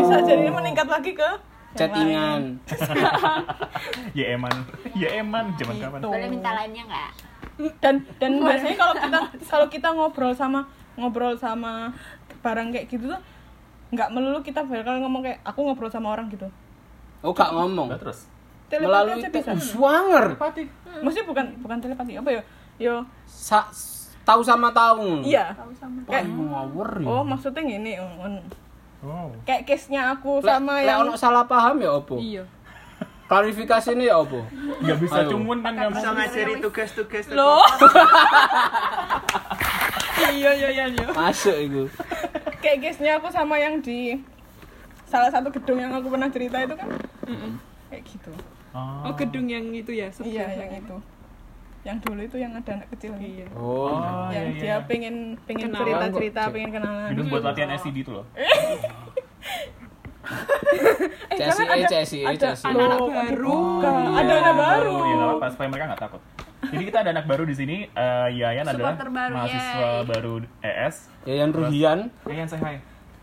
bisa 0.00 0.24
jadi 0.24 0.48
meningkat 0.48 0.88
lagi 0.88 1.12
ke 1.12 1.30
Chattingan. 1.76 2.56
Ya 4.16 4.32
eman. 4.32 4.50
Ya 4.96 5.20
eman 5.20 5.52
zaman 5.60 5.76
kapan? 5.76 6.00
Gitu. 6.00 6.08
boleh 6.08 6.28
minta 6.32 6.50
lainnya 6.56 6.82
nggak 6.88 7.10
dan 7.82 8.06
dan 8.22 8.38
biasanya 8.38 8.76
kalau 8.78 8.94
kita 8.96 9.18
kalau 9.44 9.66
kita 9.68 9.88
ngobrol 9.90 10.32
sama 10.32 10.64
ngobrol 10.94 11.34
sama 11.34 11.90
barang 12.40 12.70
kayak 12.70 12.86
gitu 12.86 13.10
tuh 13.10 13.20
nggak 13.88 14.08
melulu 14.10 14.40
kita 14.40 14.62
bakal 14.62 14.98
ngomong 14.98 15.22
kayak 15.22 15.38
aku 15.42 15.58
ngobrol 15.62 15.88
sama 15.88 16.12
orang 16.12 16.28
gitu 16.28 16.46
Oh 17.18 17.30
gak 17.30 17.50
ngomong. 17.50 17.88
Nah, 17.88 17.96
terus. 17.96 18.28
telepati 18.68 18.86
Melalui 18.86 19.12
aja 19.16 19.28
bisa 19.28 19.50
te- 19.50 19.64
swanger. 19.64 20.24
maksudnya 21.00 21.24
bukan 21.24 21.44
bukan 21.58 21.76
telepati 21.78 22.14
apa 22.14 22.30
ya 22.30 22.42
yo 22.78 22.94
Sa 23.24 23.66
tahu 24.22 24.40
sama 24.40 24.70
tahu. 24.70 25.18
iya 25.22 25.50
tahu 25.50 25.72
sama 25.72 25.98
kayak 26.04 26.24
Ngawur 26.28 26.88
ya. 26.94 27.08
oh 27.08 27.22
maksudnya 27.22 27.60
gini 27.60 27.96
oh, 27.96 28.08
oh. 29.02 29.26
Kayak 29.42 29.66
case 29.66 29.88
nya 29.88 30.12
aku 30.12 30.38
sama 30.38 30.78
lek 30.78 30.86
yang 30.86 31.02
ono 31.02 31.14
salah 31.14 31.42
paham 31.42 31.78
ya 31.78 31.90
opo? 31.90 32.18
iya 32.18 32.42
Klarifikasi 33.24 33.92
ini 33.92 34.04
ya 34.04 34.18
opo? 34.18 34.40
Gak 34.78 34.96
bisa 35.00 35.18
Ayo. 35.18 35.28
cuman 35.32 35.58
kan 35.58 35.74
nggak 35.74 35.90
bisa 35.90 36.08
ngajari 36.12 36.52
tugas-tugas 36.60 37.24
loh 37.30 37.58
iya 40.28 40.50
iya 40.52 40.68
iya 40.70 40.84
iya 40.88 41.06
Masuk 41.08 41.56
itu. 41.56 41.82
Kayak 42.58 42.78
case 42.80 43.00
nya 43.00 43.16
aku 43.16 43.28
sama 43.28 43.56
yang 43.56 43.78
di 43.78 44.18
salah 45.04 45.28
satu 45.28 45.48
gedung 45.50 45.78
yang 45.78 45.90
aku 45.90 46.08
pernah 46.08 46.28
cerita 46.28 46.56
itu 46.58 46.74
kan 46.74 46.88
kayak 47.88 48.04
gitu 48.04 48.32
Oh. 48.68 49.00
oh 49.02 49.14
gedung 49.16 49.48
yang 49.48 49.64
itu 49.72 49.90
ya 49.90 50.12
iya 50.20 50.44
yang 50.54 50.70
itu 50.76 50.96
yang 51.80 51.96
dulu 51.98 52.20
itu 52.20 52.36
yang 52.36 52.52
ada 52.52 52.76
anak 52.76 52.88
kecil 52.92 53.16
iya 53.16 53.48
Oh. 53.56 53.88
Oh, 53.88 54.28
yang 54.28 54.52
iya, 54.52 54.60
dia 54.60 54.68
iya. 54.68 54.76
pengen 54.84 55.40
pengen 55.42 55.72
Kenalan 55.72 55.88
cerita 55.88 56.06
cerita 56.12 56.40
pengen 56.52 56.70
kenalan 56.76 57.08
Gedung 57.10 57.26
buat 57.28 57.42
latihan 57.42 57.72
SCD 57.72 58.04
itu 58.04 58.12
loh. 58.12 58.28
CSI, 61.30 61.64
CSI, 61.86 62.20
ada 62.26 62.48
CSI. 62.52 62.66
anak 62.66 62.98
Loh, 63.00 63.08
baru 63.08 63.56
bukan. 63.80 63.94
ada 64.12 64.32
anak 64.36 64.54
baru 64.54 64.96
Ya 65.00 65.14
nggak 65.14 65.28
apa-apa 65.30 65.46
supaya 65.48 65.68
mereka 65.70 65.84
nggak 65.88 66.02
takut. 66.02 66.22
Jadi 66.60 66.82
kita 66.84 66.98
ada 67.00 67.10
anak 67.12 67.24
baru 67.24 67.42
di 67.42 67.54
sini. 67.54 67.76
Eh, 67.86 68.26
Yayan 68.34 68.64
adalah 68.64 68.92
Supporter 68.92 69.08
baru, 69.08 69.32
mahasiswa 69.32 69.78
yay. 69.78 70.04
baru 70.04 70.32
ES. 70.60 70.94
Yayan 71.24 71.50
Ruhian. 71.50 71.98
Yayan 72.24 72.46
say 72.46 72.58
hi. 72.58 72.76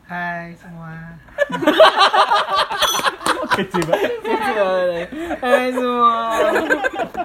Hai 0.06 0.54
semua 0.54 1.18
Kecil 3.56 3.84
banget. 3.84 4.12
Hai 5.42 5.66
semua. 5.72 6.14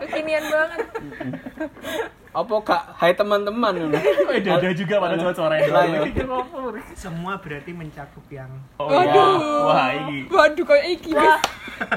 kekinian 0.01 0.45
banget 0.49 0.81
Apa 2.31 2.55
kak? 2.63 2.83
Hai 2.95 3.11
teman-teman. 3.11 3.91
Oh, 3.91 4.31
ada 4.31 4.71
juga 4.71 5.03
pada 5.03 5.19
cuma 5.19 5.35
suaranya 5.35 5.67
Lah, 5.67 5.83
doang. 5.83 6.15
ya. 6.15 6.83
Semua 6.95 7.35
berarti 7.43 7.75
mencakup 7.75 8.23
yang 8.31 8.47
Oh 8.79 9.03
iya. 9.03 9.27
Wah 9.67 9.91
ini. 9.91 10.31
waduh 10.31 10.63
kayak 10.63 10.87
iki 10.95 11.11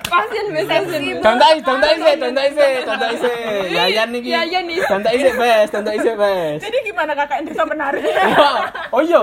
pasien 0.09 0.45
wis 0.49 0.65
pasien 0.65 1.21
Dantai, 1.21 1.61
dantai 1.61 1.93
sih, 2.01 2.13
dantai 2.17 2.47
sih, 2.49 2.73
dantai 2.81 3.13
sih. 3.13 3.37
Yayan 3.77 4.07
nih. 4.09 4.21
Yayan 4.25 4.63
nih. 4.65 4.81
Dantai 4.81 5.13
sih, 5.21 5.31
bes, 5.37 5.67
dantai 5.69 5.97
sih, 6.01 6.13
bes. 6.17 6.59
jadi 6.65 6.77
gimana 6.81 7.11
kakak 7.13 7.45
desa 7.45 7.63
penari 7.69 8.01
Ya, 8.33 8.49
oh 8.89 9.01
iya, 9.05 9.21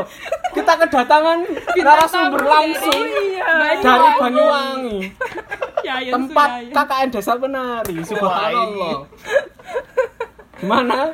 kita 0.55 0.73
kedatangan 0.87 1.39
narasumber 1.75 2.43
langsung 2.47 3.03
dari 3.83 4.09
Banyuwangi, 4.21 4.99
ya 5.83 5.95
ya 6.05 6.13
tempat 6.15 6.51
KKN 6.71 7.09
Desa 7.11 7.35
Penari. 7.35 7.97
Subhanallah. 8.05 8.97
Gimana? 10.61 11.13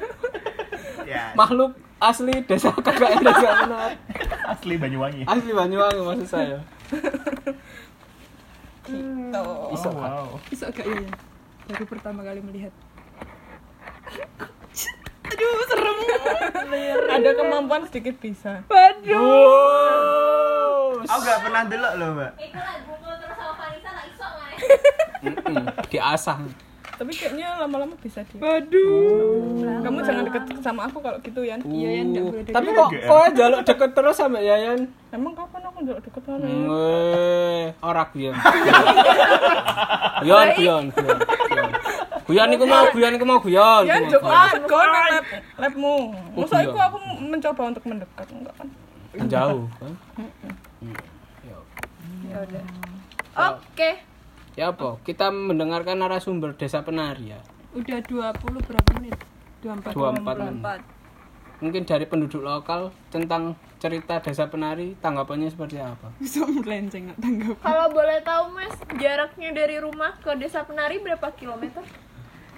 ya 1.04 1.30
Makhluk 1.32 1.72
asli 1.96 2.42
Desa 2.42 2.70
KKN 2.70 3.20
Desa 3.22 3.48
Penari. 3.62 3.96
Asli 4.44 4.74
Banyuwangi. 4.76 5.22
Asli 5.24 5.50
Banyuwangi 5.50 6.00
maksud 6.02 6.28
saya. 6.28 6.58
gitu 8.86 9.42
Iso, 9.72 9.90
Oh, 9.90 9.98
wow. 9.98 10.26
bisa 10.46 10.70
gak 10.70 10.86
ya 10.86 11.10
baru 11.66 11.84
pertama 11.84 12.22
kali 12.22 12.38
melihat 12.38 12.70
aduh 15.26 15.58
serem 15.66 15.98
ada 17.10 17.30
kemampuan 17.34 17.82
sedikit 17.82 18.14
bisa 18.16 18.62
waduh 18.64 19.18
Wow. 19.18 21.02
aku 21.02 21.20
gak 21.20 21.40
pernah 21.42 21.62
delok 21.66 21.92
loh 21.96 22.08
mbak 22.14 22.32
Mm-mm, 25.18 25.66
Diasah. 25.88 26.38
Tapi 26.96 27.12
kayaknya 27.12 27.48
lama-lama 27.60 27.94
bisa 28.00 28.24
dia 28.24 28.40
waduh 28.40 29.80
kamu 29.84 29.98
jangan 30.00 30.22
deket 30.26 30.42
sama 30.64 30.80
aku 30.88 30.98
kalau 31.04 31.18
gitu 31.20 31.40
Yan 31.44 31.60
iya 31.68 32.00
ya 32.00 32.02
enggak 32.02 32.24
boleh 32.26 32.44
Tapi 32.48 32.68
kok 32.72 32.88
kok 33.04 33.26
jaluk 33.36 33.60
deket 33.62 33.90
terus 33.92 34.16
sama 34.16 34.38
Yayan? 34.40 34.80
emang 35.12 35.32
kapan 35.32 35.62
aku 35.64 35.78
nggak 35.80 35.98
deket 36.04 36.22
sama. 36.28 36.44
Yan? 36.44 36.66
Weh, 36.68 37.66
ora 37.80 38.04
guyon. 38.12 38.34
Guyon, 40.20 40.46
guyon, 40.58 40.84
guyon. 42.28 42.48
iku 42.52 42.64
mau, 42.68 42.84
guyon 42.92 43.12
iku 43.16 43.24
mau 43.24 43.38
guyon. 43.40 43.82
Yan 43.88 44.02
Iku 44.12 44.20
guyon. 44.20 44.60
Go 44.68 44.76
lab 44.76 45.24
labmu 45.56 45.94
masa 46.36 46.60
iya. 46.60 46.68
itu 46.68 46.76
aku 46.76 46.98
mencoba 47.24 47.62
untuk 47.72 47.84
mendekat 47.88 48.26
enggak 48.28 48.54
kan 48.60 48.68
Jauh 49.32 49.64
kan? 49.80 49.92
ya 52.28 52.36
udah 52.44 52.64
oke 53.56 53.90
Ya 54.56 54.72
apa? 54.72 54.96
Kita 55.04 55.28
mendengarkan 55.28 56.00
narasumber 56.00 56.56
Desa 56.56 56.80
Penari 56.80 57.36
ya. 57.36 57.40
udah 57.76 58.00
20 58.00 58.40
berapa 58.64 58.90
menit 58.96 59.12
24 59.60 59.92
24 60.24 60.48
menit. 60.48 60.80
Mungkin 61.60 61.82
dari 61.84 62.08
penduduk 62.08 62.40
lokal 62.40 62.88
tentang 63.12 63.52
cerita 63.76 64.16
Desa 64.24 64.48
Penari 64.48 64.96
tanggapannya 64.96 65.52
seperti 65.52 65.76
apa? 65.76 66.08
bisa 66.16 66.40
melenceng 66.48 67.12
nggak 67.12 67.20
tanggap 67.20 67.56
kalau 67.60 67.86
boleh 67.92 68.18
tahu 68.24 68.44
mas 68.56 68.72
jaraknya 68.96 69.52
dari 69.52 69.76
rumah 69.76 70.16
ke 70.24 70.32
desa 70.40 70.64
penari 70.64 70.96
berapa 71.04 71.28
kilometer 71.36 71.84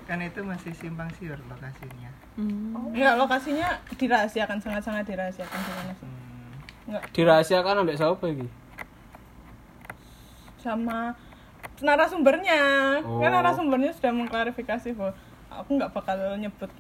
kan 0.07 0.23
itu 0.23 0.41
masih 0.47 0.71
simpang 0.79 1.11
siur 1.19 1.37
lokasinya 1.51 2.11
hmm. 2.39 2.95
Enggak, 2.95 3.15
lokasinya 3.19 3.69
dirahasiakan 3.99 4.63
sangat-sangat 4.63 5.05
dirahasiakan 5.11 5.59
di 5.59 5.73
mana 5.75 5.93
sih? 5.99 6.07
Hmm, 6.07 6.51
nggak 6.95 7.03
Dirahasiakan 7.11 7.83
ambek 7.83 7.99
sapa 7.99 8.25
iki? 8.31 8.47
sama 10.59 11.15
narasumbernya 11.81 12.61
Oh. 13.01 13.19
kan 13.19 13.31
narasumbernya 13.31 13.93
sudah 13.93 14.13
mengklarifikasi 14.13 14.89
bahwa 14.93 15.13
aku 15.49 15.71
nggak 15.77 15.91
bakal 15.93 16.17
nyebut 16.35 16.71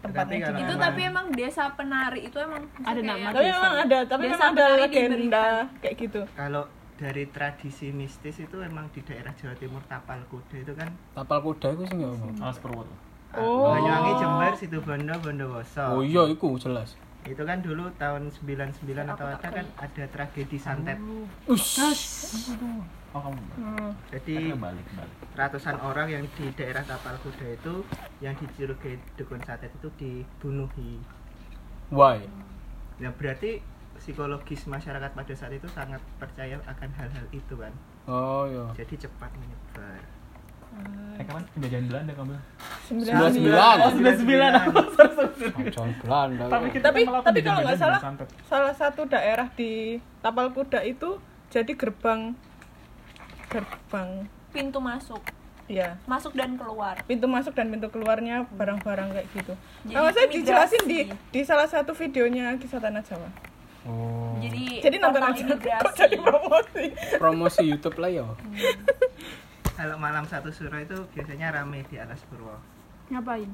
tempatnya 0.00 0.36
itu 0.48 0.64
Emang. 0.64 0.80
tapi 0.80 1.00
emang 1.04 1.26
desa 1.30 1.68
penari 1.70 2.20
itu 2.24 2.36
emang 2.36 2.64
Ada 2.80 3.00
nama 3.00 3.28
tapi 3.30 3.46
memang 3.46 3.74
ada 3.78 3.98
tapi 4.08 4.22
Desa 4.26 4.48
memang 4.48 4.52
ada 4.56 4.66
legenda 4.78 5.46
kayak 5.78 5.94
gitu 5.98 6.20
Kalau 6.32 6.64
dari 6.96 7.24
tradisi 7.26 7.88
mistis 7.90 8.36
itu 8.38 8.56
emang 8.60 8.88
di 8.90 9.00
daerah 9.00 9.32
Jawa 9.32 9.56
Timur 9.56 9.80
Tapal 9.84 10.20
Kuda 10.26 10.56
itu 10.58 10.72
kan 10.72 10.88
Tapal 11.12 11.40
kuda 11.40 11.68
iku 11.70 11.84
sing 11.84 12.00
apa? 12.00 12.28
Alas 12.40 12.58
Purwoto. 12.60 12.92
Oh. 13.30 13.70
Banyuwangi 13.70 14.12
Jember 14.18 14.52
Situbondo 14.52 15.14
Bondowoso. 15.16 15.84
Oh 15.86 16.02
iya 16.02 16.26
iku 16.26 16.58
jelas. 16.58 16.98
Itu 17.28 17.42
kan 17.44 17.60
dulu 17.60 17.92
tahun 18.00 18.32
99 18.32 18.80
atau 18.96 19.26
ada 19.28 19.48
kan 19.48 19.66
ada 19.76 20.04
tragedi 20.08 20.56
santet. 20.56 20.96
Oh 23.10 23.18
kamu. 23.18 23.42
Hmm. 23.58 23.90
Jadi 24.14 24.54
balik 24.54 24.86
balik. 24.94 25.16
ratusan 25.34 25.76
orang 25.82 26.06
yang 26.06 26.24
di 26.38 26.46
daerah 26.54 26.86
Tapal 26.86 27.18
Kuda 27.26 27.58
itu 27.58 27.82
yang 28.22 28.38
dicurigai 28.38 29.02
dukun 29.18 29.42
santet 29.42 29.74
itu 29.74 29.90
dibunuhi. 29.98 31.02
Why? 31.90 32.22
Nah 33.02 33.10
berarti 33.18 33.58
psikologis 33.98 34.64
masyarakat 34.70 35.10
pada 35.12 35.34
saat 35.34 35.52
itu 35.52 35.66
sangat 35.68 35.98
percaya 36.22 36.56
akan 36.64 36.90
hal-hal 36.94 37.26
itu 37.34 37.54
kan. 37.58 37.74
Oh 38.06 38.46
iya. 38.46 38.64
Jadi 38.78 39.06
cepat 39.06 39.34
menyebar. 39.36 40.19
Eh 41.20 41.24
kapan 41.28 41.44
penjajahan 41.52 41.84
Belanda 41.84 42.12
kamu? 42.16 42.32
Sembilan 42.88 43.30
sembilan. 43.32 43.76
Oh, 43.76 43.90
99. 43.92 45.70
Jangan 45.70 45.92
Belanda. 46.02 46.44
Tapi 46.48 46.66
kita 46.72 46.84
tapi 46.88 47.00
tapi 47.04 47.20
penjajahan 47.20 47.44
kalau 47.44 47.60
nggak 47.66 47.78
salah 47.78 48.00
salah 48.48 48.74
satu 48.74 49.02
daerah 49.04 49.48
di 49.52 50.00
Tapal 50.24 50.48
Kuda 50.54 50.80
itu 50.86 51.20
jadi 51.52 51.72
gerbang 51.74 52.32
gerbang 53.50 54.30
pintu 54.54 54.78
masuk 54.78 55.20
ya 55.70 55.98
masuk 56.06 56.34
dan 56.34 56.58
keluar 56.58 56.98
pintu 57.06 57.30
masuk 57.30 57.54
dan 57.54 57.70
pintu 57.70 57.90
keluarnya 57.90 58.46
barang-barang 58.50 59.14
kayak 59.14 59.26
gitu. 59.34 59.54
Jadi 59.86 59.94
Kalau 59.94 60.10
saya 60.10 60.26
dijelasin 60.26 60.82
di 60.86 60.98
di 61.10 61.40
salah 61.46 61.66
satu 61.70 61.94
videonya 61.94 62.58
kisah 62.58 62.82
tanah 62.82 63.02
Jawa. 63.06 63.30
Oh. 63.80 64.36
jadi 64.36 64.84
Jadi 64.84 64.96
nonton 65.00 65.24
aja 65.24 65.56
kok 65.84 65.94
jadi 65.96 66.16
promosi. 66.20 66.84
Promosi 67.16 67.62
YouTube 67.64 67.96
lah 67.96 68.10
ya. 68.12 68.24
Kalau 69.80 69.96
malam 69.96 70.28
satu 70.28 70.52
suro 70.52 70.76
itu 70.76 70.92
biasanya 71.08 71.56
rame 71.56 71.80
di 71.88 71.96
atas 71.96 72.20
Purwo. 72.28 72.52
Ngapain? 73.08 73.48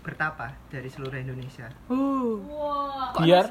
Bertapa 0.00 0.56
dari 0.72 0.88
seluruh 0.88 1.20
Indonesia. 1.20 1.68
Uh. 1.92 2.40
Wah, 2.48 3.12
Biar 3.20 3.44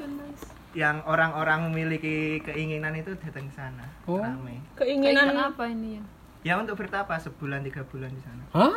Yang 0.74 1.06
orang-orang 1.06 1.70
memiliki 1.70 2.42
keinginan 2.42 2.98
itu 2.98 3.14
datang 3.14 3.46
ke 3.46 3.54
sana. 3.54 3.86
Oh. 4.04 4.18
Rame. 4.18 4.58
Keinginan 4.74 5.30
Keinginan 5.30 5.54
apa 5.54 5.64
ini 5.70 5.88
ya? 5.96 6.02
Ya 6.42 6.54
untuk 6.58 6.74
bertapa 6.74 7.14
sebulan 7.14 7.62
tiga 7.62 7.86
bulan 7.86 8.10
di 8.10 8.18
sana. 8.18 8.42
Hah? 8.50 8.74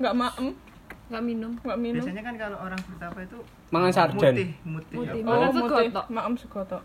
nggak 0.00 0.14
maem, 0.16 0.46
Nggak 1.12 1.24
minum. 1.28 1.52
nggak 1.60 1.78
minum. 1.78 2.00
Biasanya 2.00 2.22
kan 2.24 2.34
kalau 2.40 2.58
orang 2.60 2.80
bertapa 2.80 3.18
itu 3.20 3.38
Mangan 3.68 3.92
sarden. 3.92 4.16
mutih, 4.16 4.50
mutih. 4.64 4.96
Mutih. 4.96 5.20
apa? 5.20 5.28
Oh, 5.28 5.36
Makan 5.36 5.52
mutih. 5.52 5.60
segotok. 5.84 6.06
Maem 6.08 6.34
segotok. 6.34 6.82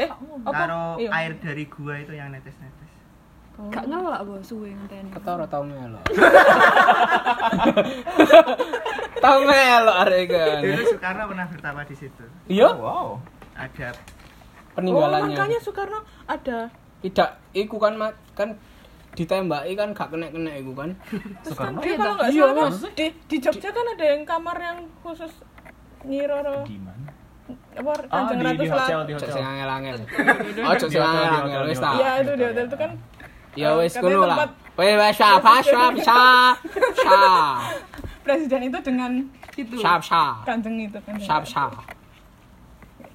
Eh, 0.00 0.08
apa? 0.08 0.48
Taruh 0.56 0.96
Iya. 0.96 1.08
air 1.12 1.32
dari 1.36 1.64
gua 1.68 1.94
itu 2.00 2.12
yang 2.12 2.32
netes-netes. 2.32 2.89
Gak 3.60 3.84
ngelak 3.84 4.22
bos 4.22 4.40
suwe 4.42 4.70
ngenteni. 4.70 5.10
Ketara 5.10 5.44
tau 5.44 5.62
melok. 5.62 6.04
Tau 9.20 9.38
melok 9.42 9.96
arek 10.00 10.24
kan. 10.28 10.60
Dulu 10.64 10.82
Soekarno 10.88 11.22
pernah 11.28 11.46
bertapa 11.46 11.80
di 11.84 11.92
situ. 11.94 12.24
Iya, 12.46 12.72
Wow. 12.72 13.20
Ada 13.52 13.92
Oh, 14.70 14.78
peninggalannya. 14.78 15.36
makanya 15.36 15.58
Soekarno 15.60 16.00
ada. 16.24 16.72
Tidak, 17.00 17.30
iku 17.52 17.76
kan 17.76 17.96
mat 17.96 18.16
kan 18.32 18.56
ditembaki 19.12 19.74
kan 19.74 19.92
gak 19.92 20.08
kena-kena 20.08 20.56
iku 20.56 20.72
kan. 20.72 20.96
Terus 21.42 21.58
kan 21.58 21.76
dia 21.76 21.94
kalau 21.94 22.14
nggak 22.16 22.30
Iya, 22.30 22.44
salah 22.46 22.70
di 22.90 23.06
di 23.26 23.36
Jogja 23.36 23.68
kan 23.68 23.84
ada 23.86 24.04
yang 24.06 24.22
kamar 24.24 24.56
yang 24.56 24.78
khusus 25.00 25.32
Nyiroro 26.00 26.64
Di 26.64 26.78
mana? 26.78 27.08
apa 27.50 27.92
Kanjeng 28.06 28.38
di, 28.38 28.46
Ratu 28.46 28.56
di 28.56 28.68
hotel, 28.68 28.78
Selatan. 28.86 29.18
Cok 29.18 29.28
sing 29.28 29.44
angel-angel. 29.44 29.96
Oh, 30.62 30.72
cok 30.72 30.88
sing 30.88 31.02
angel-angel 31.02 31.62
wis. 31.66 31.80
Iya 31.82 32.10
itu 32.16 32.32
di 32.32 32.44
hotel 32.46 32.64
itu 32.64 32.76
kan 32.78 32.90
Ya 33.58 33.74
Eh, 33.74 33.90
katanya 33.90 34.16
ngono 34.16 34.26
lah. 34.30 34.48
Wes 34.78 34.94
wes 34.96 35.12
syap, 35.18 35.42
syap, 35.42 35.94
syap, 35.98 36.54
syap, 36.94 37.56
presiden 38.22 38.70
itu 38.70 38.78
dengan 38.80 39.10
itu 39.58 39.76
syap, 39.76 40.00
syap, 40.00 40.46
kanjeng 40.46 40.78
itu 40.80 40.98
kan. 41.02 41.18
syap, 41.18 41.42
syap. 41.44 41.72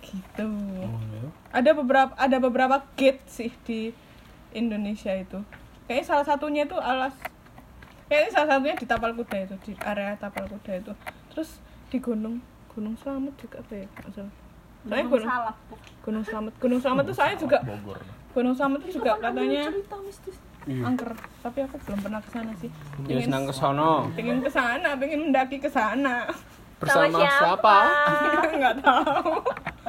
Gitu. 0.04 0.46
Oh, 0.46 1.00
iya. 1.02 1.28
Ada 1.56 1.72
beberapa 1.74 2.14
ada 2.20 2.38
beberapa 2.38 2.76
gate 3.00 3.24
sih 3.26 3.52
di 3.66 3.90
Indonesia 4.54 5.16
itu. 5.16 5.40
Kayaknya 5.88 6.06
salah 6.06 6.26
satunya 6.28 6.68
itu 6.68 6.78
alas 6.78 7.16
kayaknya 8.06 8.30
salah 8.36 8.48
satunya 8.58 8.76
di 8.78 8.86
Tapal 8.86 9.12
Kuda 9.18 9.38
itu 9.50 9.56
di 9.66 9.72
area 9.82 10.14
Tapal 10.20 10.46
Kuda 10.46 10.72
itu. 10.78 10.94
Terus 11.34 11.58
di 11.90 11.98
Gunung 11.98 12.44
Gunung 12.76 13.00
Slamet 13.00 13.34
juga 13.40 13.64
apa 13.64 13.74
ya? 13.74 13.88
Nggak 14.86 14.98
Gunung 15.00 15.10
Gunung, 15.12 15.26
Salak. 15.26 15.56
Gunung 16.02 16.24
Slamet. 16.24 16.54
Gunung 16.56 16.80
Slamet 16.80 17.04
itu 17.04 17.16
saya 17.16 17.34
juga 17.34 17.58
Bogor. 17.62 18.00
Gunung 18.32 18.54
Slamet 18.54 18.80
itu 18.82 18.92
juga 18.96 19.12
katanya 19.18 19.64
cerita 19.68 19.98
mistis 20.00 20.38
Iya. 20.66 20.82
angker. 20.84 21.14
Tapi 21.40 21.60
aku 21.62 21.76
belum 21.80 22.00
pernah 22.00 22.20
ke 22.20 22.30
sana 22.32 22.52
sih. 22.56 22.70
Ya 23.04 23.06
Pengen, 23.12 23.22
senang 23.24 23.44
ke 23.44 23.54
sono 23.54 23.94
pengen 24.12 24.38
ke 24.40 24.50
sana, 24.50 24.90
pengen 24.96 25.20
mendaki 25.24 25.58
ke 25.58 25.68
sana. 25.68 26.26
bersama 26.76 27.06
Sama 27.08 27.30
siapa? 27.32 27.76
Enggak 28.50 28.76
tahu. 28.84 29.32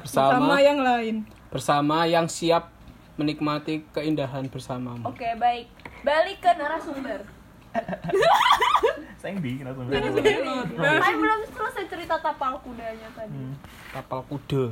Sama 0.02 0.36
Bersama 0.36 0.56
yang 0.58 0.78
lain. 0.80 1.16
bersama 1.48 1.96
yang 2.04 2.26
siap 2.26 2.68
menikmati 3.16 3.88
keindahan 3.90 4.44
bersamamu. 4.44 5.00
oke 5.02 5.24
baik 5.36 5.72
balik 6.02 6.36
ke 6.36 6.52
narasumber 6.52 7.24
Di 9.34 9.66
langsung. 9.66 9.90
saya 9.90 11.14
belum 11.18 11.40
selesai 11.50 11.84
cerita 11.90 12.14
tapal 12.22 12.62
kudanya 12.62 13.08
tadi 13.18 13.50
Kapal 13.90 14.20
kuda. 14.30 14.64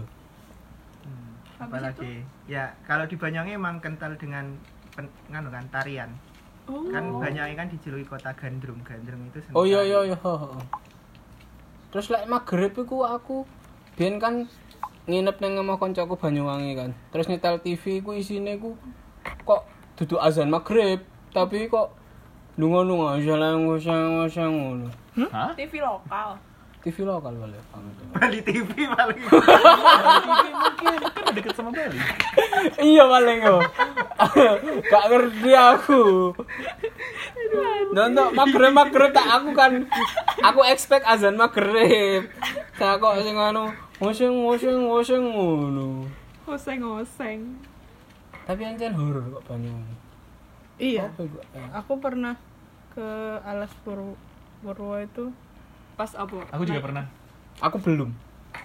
Hmm, 1.02 1.32
apalagi 1.58 2.22
ya 2.46 2.70
kalau 2.86 3.08
di 3.08 3.18
Banyuwangi 3.18 3.58
emang 3.58 3.82
kental 3.82 4.14
dengan 4.14 4.54
pen, 4.94 5.10
nganu 5.32 5.50
kan 5.50 5.66
tarian. 5.74 6.10
Kan 6.68 7.04
Banyuwangi 7.18 7.54
kan 7.58 7.66
dijuluki 7.72 8.06
kota 8.06 8.30
gandrung. 8.38 8.78
Gandrung 8.86 9.26
itu 9.32 9.42
seni 9.42 9.54
Oh 9.58 9.66
iya 9.66 9.82
iya 9.82 10.14
iya. 10.14 10.20
Terus 11.90 12.10
lek 12.14 12.30
magrib 12.30 12.74
iku 12.78 13.02
aku 13.02 13.48
biyen 13.98 14.22
kan 14.22 14.46
nginep 15.10 15.36
nang 15.40 15.60
omah 15.60 15.76
koncoku 15.80 16.14
Banyuwangi 16.14 16.72
kan. 16.78 16.90
Terus 17.10 17.26
nyetel 17.26 17.58
TV 17.58 18.04
ku 18.04 18.14
isine 18.14 18.60
ku 18.60 18.78
kok 19.44 19.66
duduk 19.96 20.20
azan 20.20 20.50
magrib, 20.50 21.06
tapi 21.32 21.70
kok 21.70 22.03
lunga-lunga 22.54 23.18
jalan 23.18 23.66
ngosang 23.66 24.22
ngosang 24.22 24.52
ngono. 24.54 24.88
Hah? 25.30 25.50
TV 25.58 25.82
lokal 25.82 26.38
TV 26.84 27.00
lokal 27.08 27.32
balik. 27.40 27.64
Bali 28.12 28.38
TV 28.44 28.68
paling. 28.92 29.16
Mungkin 29.24 30.94
kan 31.00 31.32
deket 31.32 31.56
sama 31.56 31.72
Bali. 31.72 31.96
iya 32.84 33.08
paling 33.08 33.38
yo. 33.40 33.56
Gak 34.92 35.04
ngerti 35.08 35.52
aku. 35.56 36.02
Nonton 37.96 38.36
magrib 38.36 38.72
magrib 38.76 39.16
tak 39.16 39.24
aku 39.32 39.56
kan 39.56 39.88
aku 40.44 40.60
expect 40.68 41.08
azan 41.08 41.40
magrib. 41.40 42.28
Tak 42.76 43.00
kok 43.00 43.16
sing 43.24 43.32
anu 43.32 43.72
ngoseng 43.96 44.44
ngoseng 44.44 44.84
ngoseng 44.84 45.24
ngono. 45.24 46.04
Oseng-oseng. 46.44 47.64
Tapi 48.44 48.60
ancen 48.60 48.92
horor 48.92 49.24
kok 49.40 49.48
Banyuwangi. 49.48 50.03
Iya. 50.76 51.06
Eh, 51.54 51.68
Aku 51.72 51.98
pernah 51.98 52.34
ke 52.90 53.08
Alas 53.40 53.70
Pur- 53.80 54.18
Purwo 54.60 54.96
itu 54.98 55.30
Pas 55.94 56.10
apa? 56.12 56.42
Aku 56.50 56.62
juga 56.64 56.82
pernah. 56.82 57.04
Aku 57.60 57.78
belum. 57.78 58.10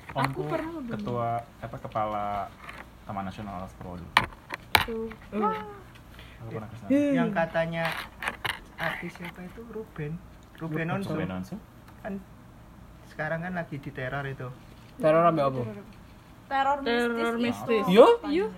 Omku 0.09 0.49
ketua 0.87 1.37
apa 1.61 1.77
kepala 1.77 2.49
Taman 3.05 3.21
Nasional 3.23 3.61
Alas 3.61 3.73
Purwo 3.75 3.95
dulu. 3.95 4.11
Aku 6.39 6.49
pernah 6.49 6.65
ke 6.65 6.77
sana. 6.79 6.89
yang 6.89 7.29
katanya 7.29 7.85
artis 8.75 9.13
siapa 9.13 9.43
itu 9.43 9.61
Ruben. 9.69 10.17
Ruben 10.57 10.87
Onsu 10.89 11.13
Ruben 11.13 11.29
Onsu. 11.31 11.55
kan 11.99 12.15
sekarang 13.05 13.43
kan 13.43 13.53
lagi 13.53 13.77
diteror 13.77 14.25
itu. 14.25 14.47
Teror 14.97 15.23
apa? 15.27 15.61
teror 16.49 16.77
mistis 16.79 17.05
Teror 17.05 17.13
itu. 17.29 17.43
mistis. 17.43 17.85
Yo, 17.87 18.07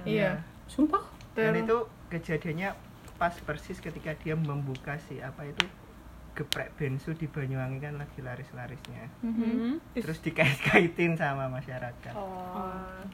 Iya. 0.06 0.40
sumpah. 0.66 1.04
Dan 1.34 1.52
Teror. 1.52 1.60
itu 1.60 1.78
kejadiannya 2.10 2.70
pas 3.22 3.38
persis 3.46 3.78
ketika 3.78 4.18
dia 4.18 4.34
membuka 4.34 4.98
si 5.06 5.22
apa 5.22 5.46
itu 5.46 5.62
geprek 6.34 6.74
bensu 6.74 7.14
di 7.14 7.30
Banyuwangi 7.30 7.78
kan 7.78 8.02
lagi 8.02 8.18
laris-larisnya. 8.18 9.14
Hmm. 9.22 9.78
Terus 9.94 10.18
dikait-kaitin 10.26 11.14
sama 11.22 11.46
masyarakat. 11.46 12.18
oh 12.18 13.06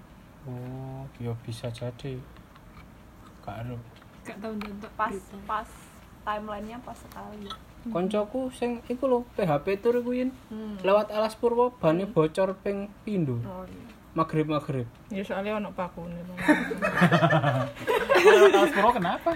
Oh, 0.47 1.03
ya 1.19 1.35
bisa 1.43 1.67
jadi. 1.75 2.15
Karo. 3.43 3.75
Gak 4.23 4.39
tau 4.39 4.55
nonton 4.55 4.91
pas 4.95 5.11
berita. 5.11 5.35
pas 5.43 5.67
timelinenya 6.23 6.79
pas 6.83 6.95
sekali 6.99 7.47
Koncoku 7.87 8.51
sing 8.51 8.83
iku 8.91 9.07
lho 9.07 9.19
PHP 9.39 9.79
tur 9.79 9.95
iku 10.03 10.11
yen 10.11 10.35
hmm. 10.51 10.83
lewat 10.83 11.07
Alas 11.15 11.39
Purwo 11.39 11.71
bane 11.79 12.03
bocor 12.03 12.59
ping 12.59 12.91
pindho. 13.07 13.39
oh, 13.47 13.63
iya. 13.63 13.87
maghrib 14.11 14.51
maghrib 14.51 14.83
Ya 15.07 15.23
soalnya 15.23 15.63
ono 15.63 15.71
pakune. 15.71 16.19
Kalau 18.27 18.49
kaos 18.51 18.71
puro 18.75 18.89
kenapa? 18.91 19.31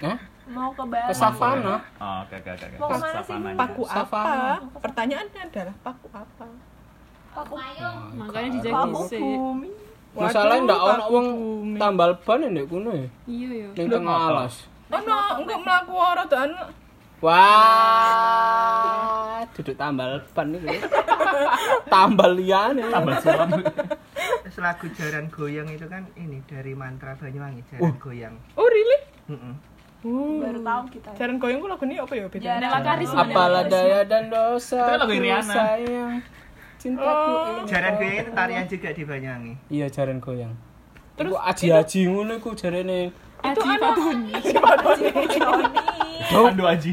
Hah? 0.00 0.18
Mau 0.46 0.70
ke 0.72 0.80
ke 0.80 0.88
Bali. 0.88 1.14
savana 1.14 1.76
Oh, 1.96 2.16
oke 2.22 2.34
oke 2.36 2.50
oke. 2.50 2.66
Mau 2.76 2.88
ke 2.88 2.96
mana 2.96 3.20
sih? 3.20 3.30
Savana. 3.30 3.54
Paku 3.54 3.82
Savana. 3.84 4.58
apa? 4.58 4.80
Pertanyaannya 4.80 5.40
adalah 5.44 5.74
paku 5.80 6.06
apa? 6.10 6.46
Paku 7.30 7.54
Makanya 8.16 8.48
dijagi 8.52 8.74
Paku 8.74 9.00
sih. 9.06 9.20
bumi. 9.20 9.70
masalahnya 10.10 10.66
ndak 10.66 10.80
ono 10.82 11.04
wong 11.08 11.26
tambal 11.78 12.10
ban 12.18 12.42
ndek 12.42 12.66
kono 12.66 12.90
ya 12.90 13.06
Iya 13.24 13.48
ya. 13.54 13.68
ning 13.72 13.86
tengah 13.88 14.18
alas 14.26 14.66
Ono, 14.90 15.18
enggak 15.38 15.58
mlaku 15.62 15.94
ora 15.94 16.26
dan 16.26 16.50
wah 17.70 19.38
duduk 19.50 19.76
tambal 19.76 20.18
ban 20.30 20.50
itu 20.50 20.66
tambal 21.92 22.30
liyane 22.32 22.82
Tambah 22.84 23.14
sulam. 23.22 23.48
Terus 24.42 24.56
lagu 24.58 24.86
jaran 24.90 25.30
goyang 25.30 25.68
itu 25.68 25.86
kan 25.86 26.10
ini 26.16 26.42
dari 26.44 26.74
mantra 26.74 27.14
Banyuwangi 27.14 27.62
jaran 27.66 27.94
goyang 27.96 28.34
Oh, 28.54 28.66
really? 28.66 28.98
Mm-mm. 29.30 29.54
Oh. 30.00 30.40
Baru 30.40 30.60
tahu 30.60 30.82
kita. 30.90 31.10
Jaran 31.12 31.36
goyang 31.36 31.60
ku 31.60 31.68
lagu 31.68 31.84
ini 31.84 31.96
apa 31.96 32.12
ya 32.14 32.24
beda? 32.24 32.56
Nela 32.56 32.80
Karisma. 32.80 33.20
apalah 33.22 33.64
daya 33.64 34.00
dan 34.02 34.26
dosa 34.26 34.80
Itu 34.80 34.92
lagu 34.96 35.10
ku 35.10 35.20
Rihanna. 35.20 35.54
sayang 35.54 36.14
cintaku 36.80 37.32
ini 37.36 37.60
jaran 37.68 37.92
goyang 37.94 38.16
itu 38.16 38.32
tarian 38.32 38.64
juga 38.64 38.88
di 38.90 39.02
Banyuwangi 39.04 39.52
iya 39.68 39.86
jaran 39.86 40.16
goyang 40.16 40.56
terus 41.12 41.36
aji-aji 41.36 42.08
ngono 42.08 42.32
iku 42.34 42.56
jarene 42.56 43.12
Itu 43.42 43.60
Fatoni. 43.60 44.32
Pandu 46.26 46.64
Aji. 46.64 46.92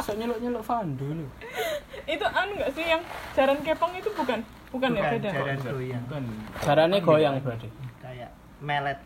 sok 0.00 0.14
nyeluk-nyeluk 0.16 0.62
Fando 0.62 1.04
lho 1.06 1.28
Itu 2.04 2.24
anu 2.26 2.50
enggak 2.54 2.70
sih 2.72 2.84
yang 2.86 3.00
jaran 3.32 3.60
kepong 3.60 3.92
itu 3.94 4.08
bukan? 4.10 4.40
Bukan, 4.68 4.88
ya 4.90 5.00
bukan 5.02 5.12
beda. 5.14 5.28
jaran 5.30 5.56
goyang 5.60 6.02
Bukan. 6.04 6.24
jarane 6.60 6.96
goyang 6.98 7.34
berarti 7.38 7.68
kayak 8.00 8.30
melet 8.58 8.98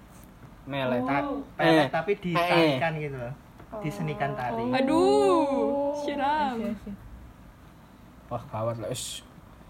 melet 0.69 1.01
ta- 1.03 1.25
Oh. 1.25 1.41
pelet 1.57 1.81
Eh. 1.81 1.89
tapi 1.89 2.13
ditarikan 2.15 2.93
gitu 2.95 3.17
loh 3.17 3.35
disenikan 3.79 4.31
tari 4.33 4.65
Aduh. 4.75 5.93
Siram. 5.99 6.57
Iya 6.57 6.73
sih. 6.79 6.95
wah 8.27 8.43
gawat 8.45 8.77
lah 8.77 8.89
wis 8.89 9.25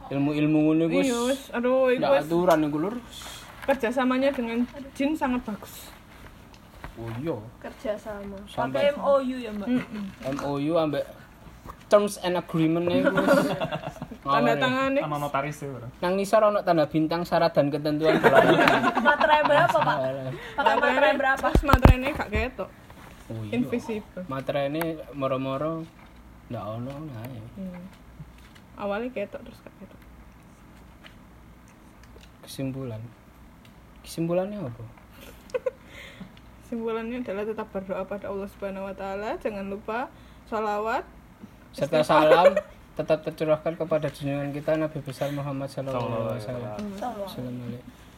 ilmu-ilmu 0.09 0.59
ngono 0.65 0.85
iku 0.87 0.99
Iya, 1.01 1.21
aduh, 1.53 1.93
ndak 1.93 2.11
wis 2.13 2.27
aturan 2.27 2.59
iku 2.65 2.79
lur 2.81 2.95
kerjasamanya 3.63 4.31
dengan 4.31 4.59
jin 4.93 5.13
sangat 5.13 5.45
bagus. 5.45 5.93
oh 6.95 7.11
iya 7.17 7.37
Kerja 7.61 7.93
sama. 7.95 8.35
Sampai- 8.45 8.89
Pakai 8.89 8.97
MOU 8.97 9.37
ya, 9.37 9.51
Mbak. 9.53 9.69
MOU 10.35 10.73
ambek 10.75 11.05
terms 11.89 12.21
and 12.21 12.37
agreement 12.37 12.87
iku 12.87 13.09
Tanda 14.29 14.61
tangannya 14.61 15.01
Sama 15.01 15.17
notaris 15.17 15.57
ya, 15.57 15.73
Bro. 15.73 15.89
nang 16.05 16.13
nisor 16.13 16.43
ono 16.45 16.61
tanda 16.61 16.85
bintang 16.85 17.25
syarat 17.25 17.57
dan 17.57 17.73
ketentuan 17.73 18.21
Materai 19.09 19.41
berapa, 19.41 19.73
Pak? 19.73 19.97
Pakai 20.53 20.75
materai 20.77 21.13
berapa? 21.17 21.41
Pas 21.49 21.61
materai 21.65 22.13
gak 22.13 22.29
ketok. 22.29 22.69
oh 23.33 23.41
iya 23.49 23.53
Invisible. 23.57 24.25
materai 24.29 24.69
ini 24.69 25.01
moro-moro 25.17 25.89
ndak 26.49 26.61
ono 26.61 26.93
nah 27.09 27.25
ya. 27.25 27.45
Hmm. 27.57 27.85
Awalnya 28.77 29.09
ketok 29.11 29.41
terus 29.45 29.59
gak 29.61 29.73
ketok. 29.81 30.01
kesimpulan 32.45 33.01
kesimpulannya 34.01 34.61
apa 34.61 34.85
Simpulannya 36.69 37.25
adalah 37.25 37.49
tetap 37.49 37.73
berdoa 37.73 38.05
pada 38.05 38.29
Allah 38.29 38.45
Subhanahu 38.45 38.89
wa 38.89 38.93
taala, 38.93 39.41
jangan 39.41 39.73
lupa 39.73 40.13
sholawat 40.49 41.01
serta 41.73 42.01
salam 42.03 42.53
tetap 42.99 43.23
tercurahkan 43.23 43.79
kepada 43.79 44.11
junjungan 44.11 44.51
kita 44.51 44.75
Nabi 44.75 44.99
besar 45.07 45.31
Muhammad 45.31 45.71
sallallahu 45.71 46.35
alaihi 46.35 46.43
wasallam. 46.43 46.79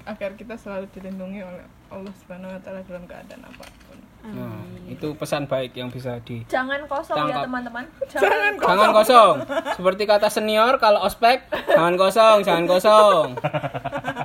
Agar 0.09 0.33
kita 0.33 0.57
selalu 0.57 0.89
dilindungi 0.97 1.45
oleh 1.45 1.65
Allah 1.93 2.13
Subhanahu 2.25 2.57
wa 2.57 2.61
taala 2.65 2.81
dalam 2.89 3.05
keadaan 3.05 3.43
apa 3.45 3.65
pun. 3.85 3.99
Nah, 4.21 4.61
itu 4.85 5.17
pesan 5.17 5.49
baik 5.49 5.73
yang 5.77 5.89
bisa 5.89 6.21
di 6.25 6.45
Jangan 6.45 6.85
kosong 6.85 7.17
ya, 7.17 7.41
Tangkap. 7.41 7.45
teman-teman. 7.49 7.85
Jangan 8.09 8.53
Jangan 8.57 8.91
kosong. 8.93 9.35
Seperti 9.77 10.03
kata 10.05 10.29
senior 10.29 10.77
kalau 10.77 11.05
ospek, 11.05 11.49
jangan 11.53 11.95
kosong, 11.97 12.37
jangan 12.45 12.65
kosong. 12.69 13.27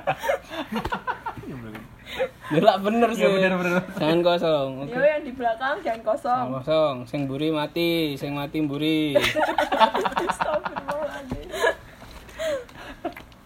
Gila 2.46 2.78
bener 2.78 3.08
sih. 3.10 3.20
Iya 3.20 3.28
bener 3.28 3.52
bener. 3.56 3.82
Jangan 3.96 4.18
kosong. 4.22 4.68
Oke. 4.82 4.92
Yo 4.92 5.02
yang 5.02 5.20
di 5.20 5.30
belakang 5.30 5.76
jangan 5.82 6.00
kosong. 6.04 6.46
Jangan 6.46 6.62
kosong. 6.62 6.94
Sing 7.04 7.20
buri 7.26 7.48
mati, 7.50 8.14
sing 8.14 8.32
mati 8.32 8.60
mburi. 8.60 9.16
Astagfirullahaladzim. 9.16 11.48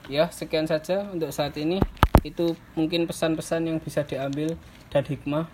Ya, 0.07 0.27
sekian 0.29 0.65
saja 0.65 1.07
untuk 1.07 1.31
saat 1.31 1.55
ini. 1.57 1.79
Itu 2.21 2.53
mungkin 2.75 3.07
pesan-pesan 3.07 3.65
yang 3.65 3.79
bisa 3.79 4.03
diambil 4.03 4.53
dan 4.93 5.01
hikmah 5.01 5.49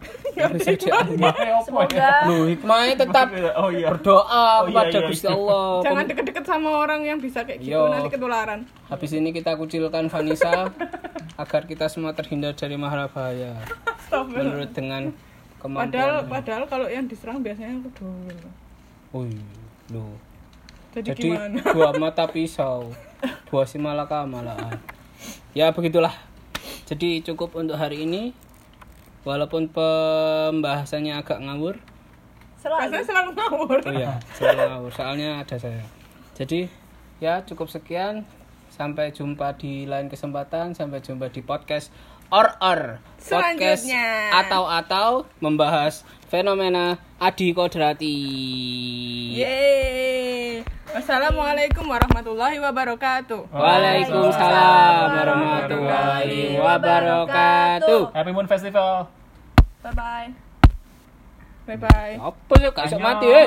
yang 0.36 0.52
bisa 0.52 0.74
diambil. 0.74 1.32
Semoga 1.64 2.24
Loh, 2.24 2.44
hikmahnya 2.44 2.94
tetap 2.98 3.26
Oh 3.56 3.68
iya. 3.68 3.88
berdoa 3.88 4.24
Oh, 4.24 4.58
iya, 4.64 4.68
kepada 4.68 4.98
iya, 4.98 5.08
Gusti 5.08 5.24
iya. 5.24 5.32
Allah. 5.32 5.68
Jangan 5.88 6.04
deket-deket 6.04 6.44
sama 6.44 6.68
orang 6.76 7.00
yang 7.04 7.16
bisa 7.16 7.44
kayak 7.44 7.60
gitu 7.64 7.72
Yo. 7.72 7.88
nanti 7.88 8.08
ketularan. 8.12 8.60
Habis 8.88 9.10
ini 9.12 9.28
kita 9.30 9.56
kucilkan 9.56 10.08
Vanessa 10.08 10.68
agar 11.40 11.64
kita 11.64 11.88
semua 11.88 12.12
terhindar 12.12 12.52
dari 12.52 12.76
mahara 12.76 13.08
bahaya. 13.08 13.56
Menurut 14.12 14.76
dengan 14.76 15.16
Padahal 15.60 16.24
kemampuan. 16.24 16.28
padahal 16.28 16.64
kalau 16.68 16.86
yang 16.88 17.08
diserang 17.08 17.40
biasanya 17.40 17.80
kedua. 17.84 18.12
Oh, 19.12 19.24
iya. 19.24 19.56
loh. 19.92 20.16
Jadi, 20.90 21.08
Jadi 21.14 21.22
gimana? 21.32 21.60
dua 21.76 21.90
mata 21.96 22.24
pisau, 22.28 22.92
dua 23.48 23.64
si 23.64 23.78
malaka 23.80 24.26
malahan. 24.28 24.76
Ya 25.56 25.70
begitulah. 25.72 26.12
Jadi 26.84 27.22
cukup 27.24 27.56
untuk 27.56 27.78
hari 27.78 28.04
ini. 28.04 28.36
Walaupun 29.20 29.68
pembahasannya 29.68 31.12
agak 31.20 31.44
ngawur. 31.44 31.76
selalu 32.56 32.88
Biasanya 32.88 33.04
selalu 33.04 33.30
ngawur. 33.36 33.78
Oh 33.84 33.92
iya, 33.92 34.16
selalu 34.32 34.60
ngawur. 34.64 34.90
Soalnya 34.96 35.28
ada 35.44 35.56
saya. 35.60 35.84
Jadi 36.32 36.72
ya 37.20 37.44
cukup 37.44 37.68
sekian. 37.68 38.24
Sampai 38.80 39.12
jumpa 39.12 39.52
di 39.60 39.84
lain 39.84 40.08
kesempatan. 40.08 40.72
Sampai 40.72 41.04
jumpa 41.04 41.28
di 41.28 41.44
podcast 41.44 41.92
or 42.32 42.48
or 42.64 42.96
podcast 43.20 43.84
Selanjutnya. 43.84 44.40
atau 44.40 44.64
atau 44.64 45.08
membahas 45.36 46.00
fenomena 46.32 46.96
adi 47.20 47.52
kodrati. 47.52 48.16
Yeay. 49.36 50.64
Wassalamualaikum 50.96 51.84
warahmatullahi 51.92 52.56
wabarakatuh. 52.56 53.52
Waalaikumsalam 53.52 55.12
warahmatullahi 55.12 56.56
wabarakatuh. 56.56 58.16
Happy 58.16 58.32
Moon 58.32 58.48
Festival. 58.48 59.12
bye 59.84 59.92
bye 59.92 60.32
Bye 61.68 61.76
bye. 61.76 62.16
Apa 62.16 62.54
sih? 62.56 62.68
Bisa 62.72 62.96
mati, 62.96 63.28
eh. 63.28 63.46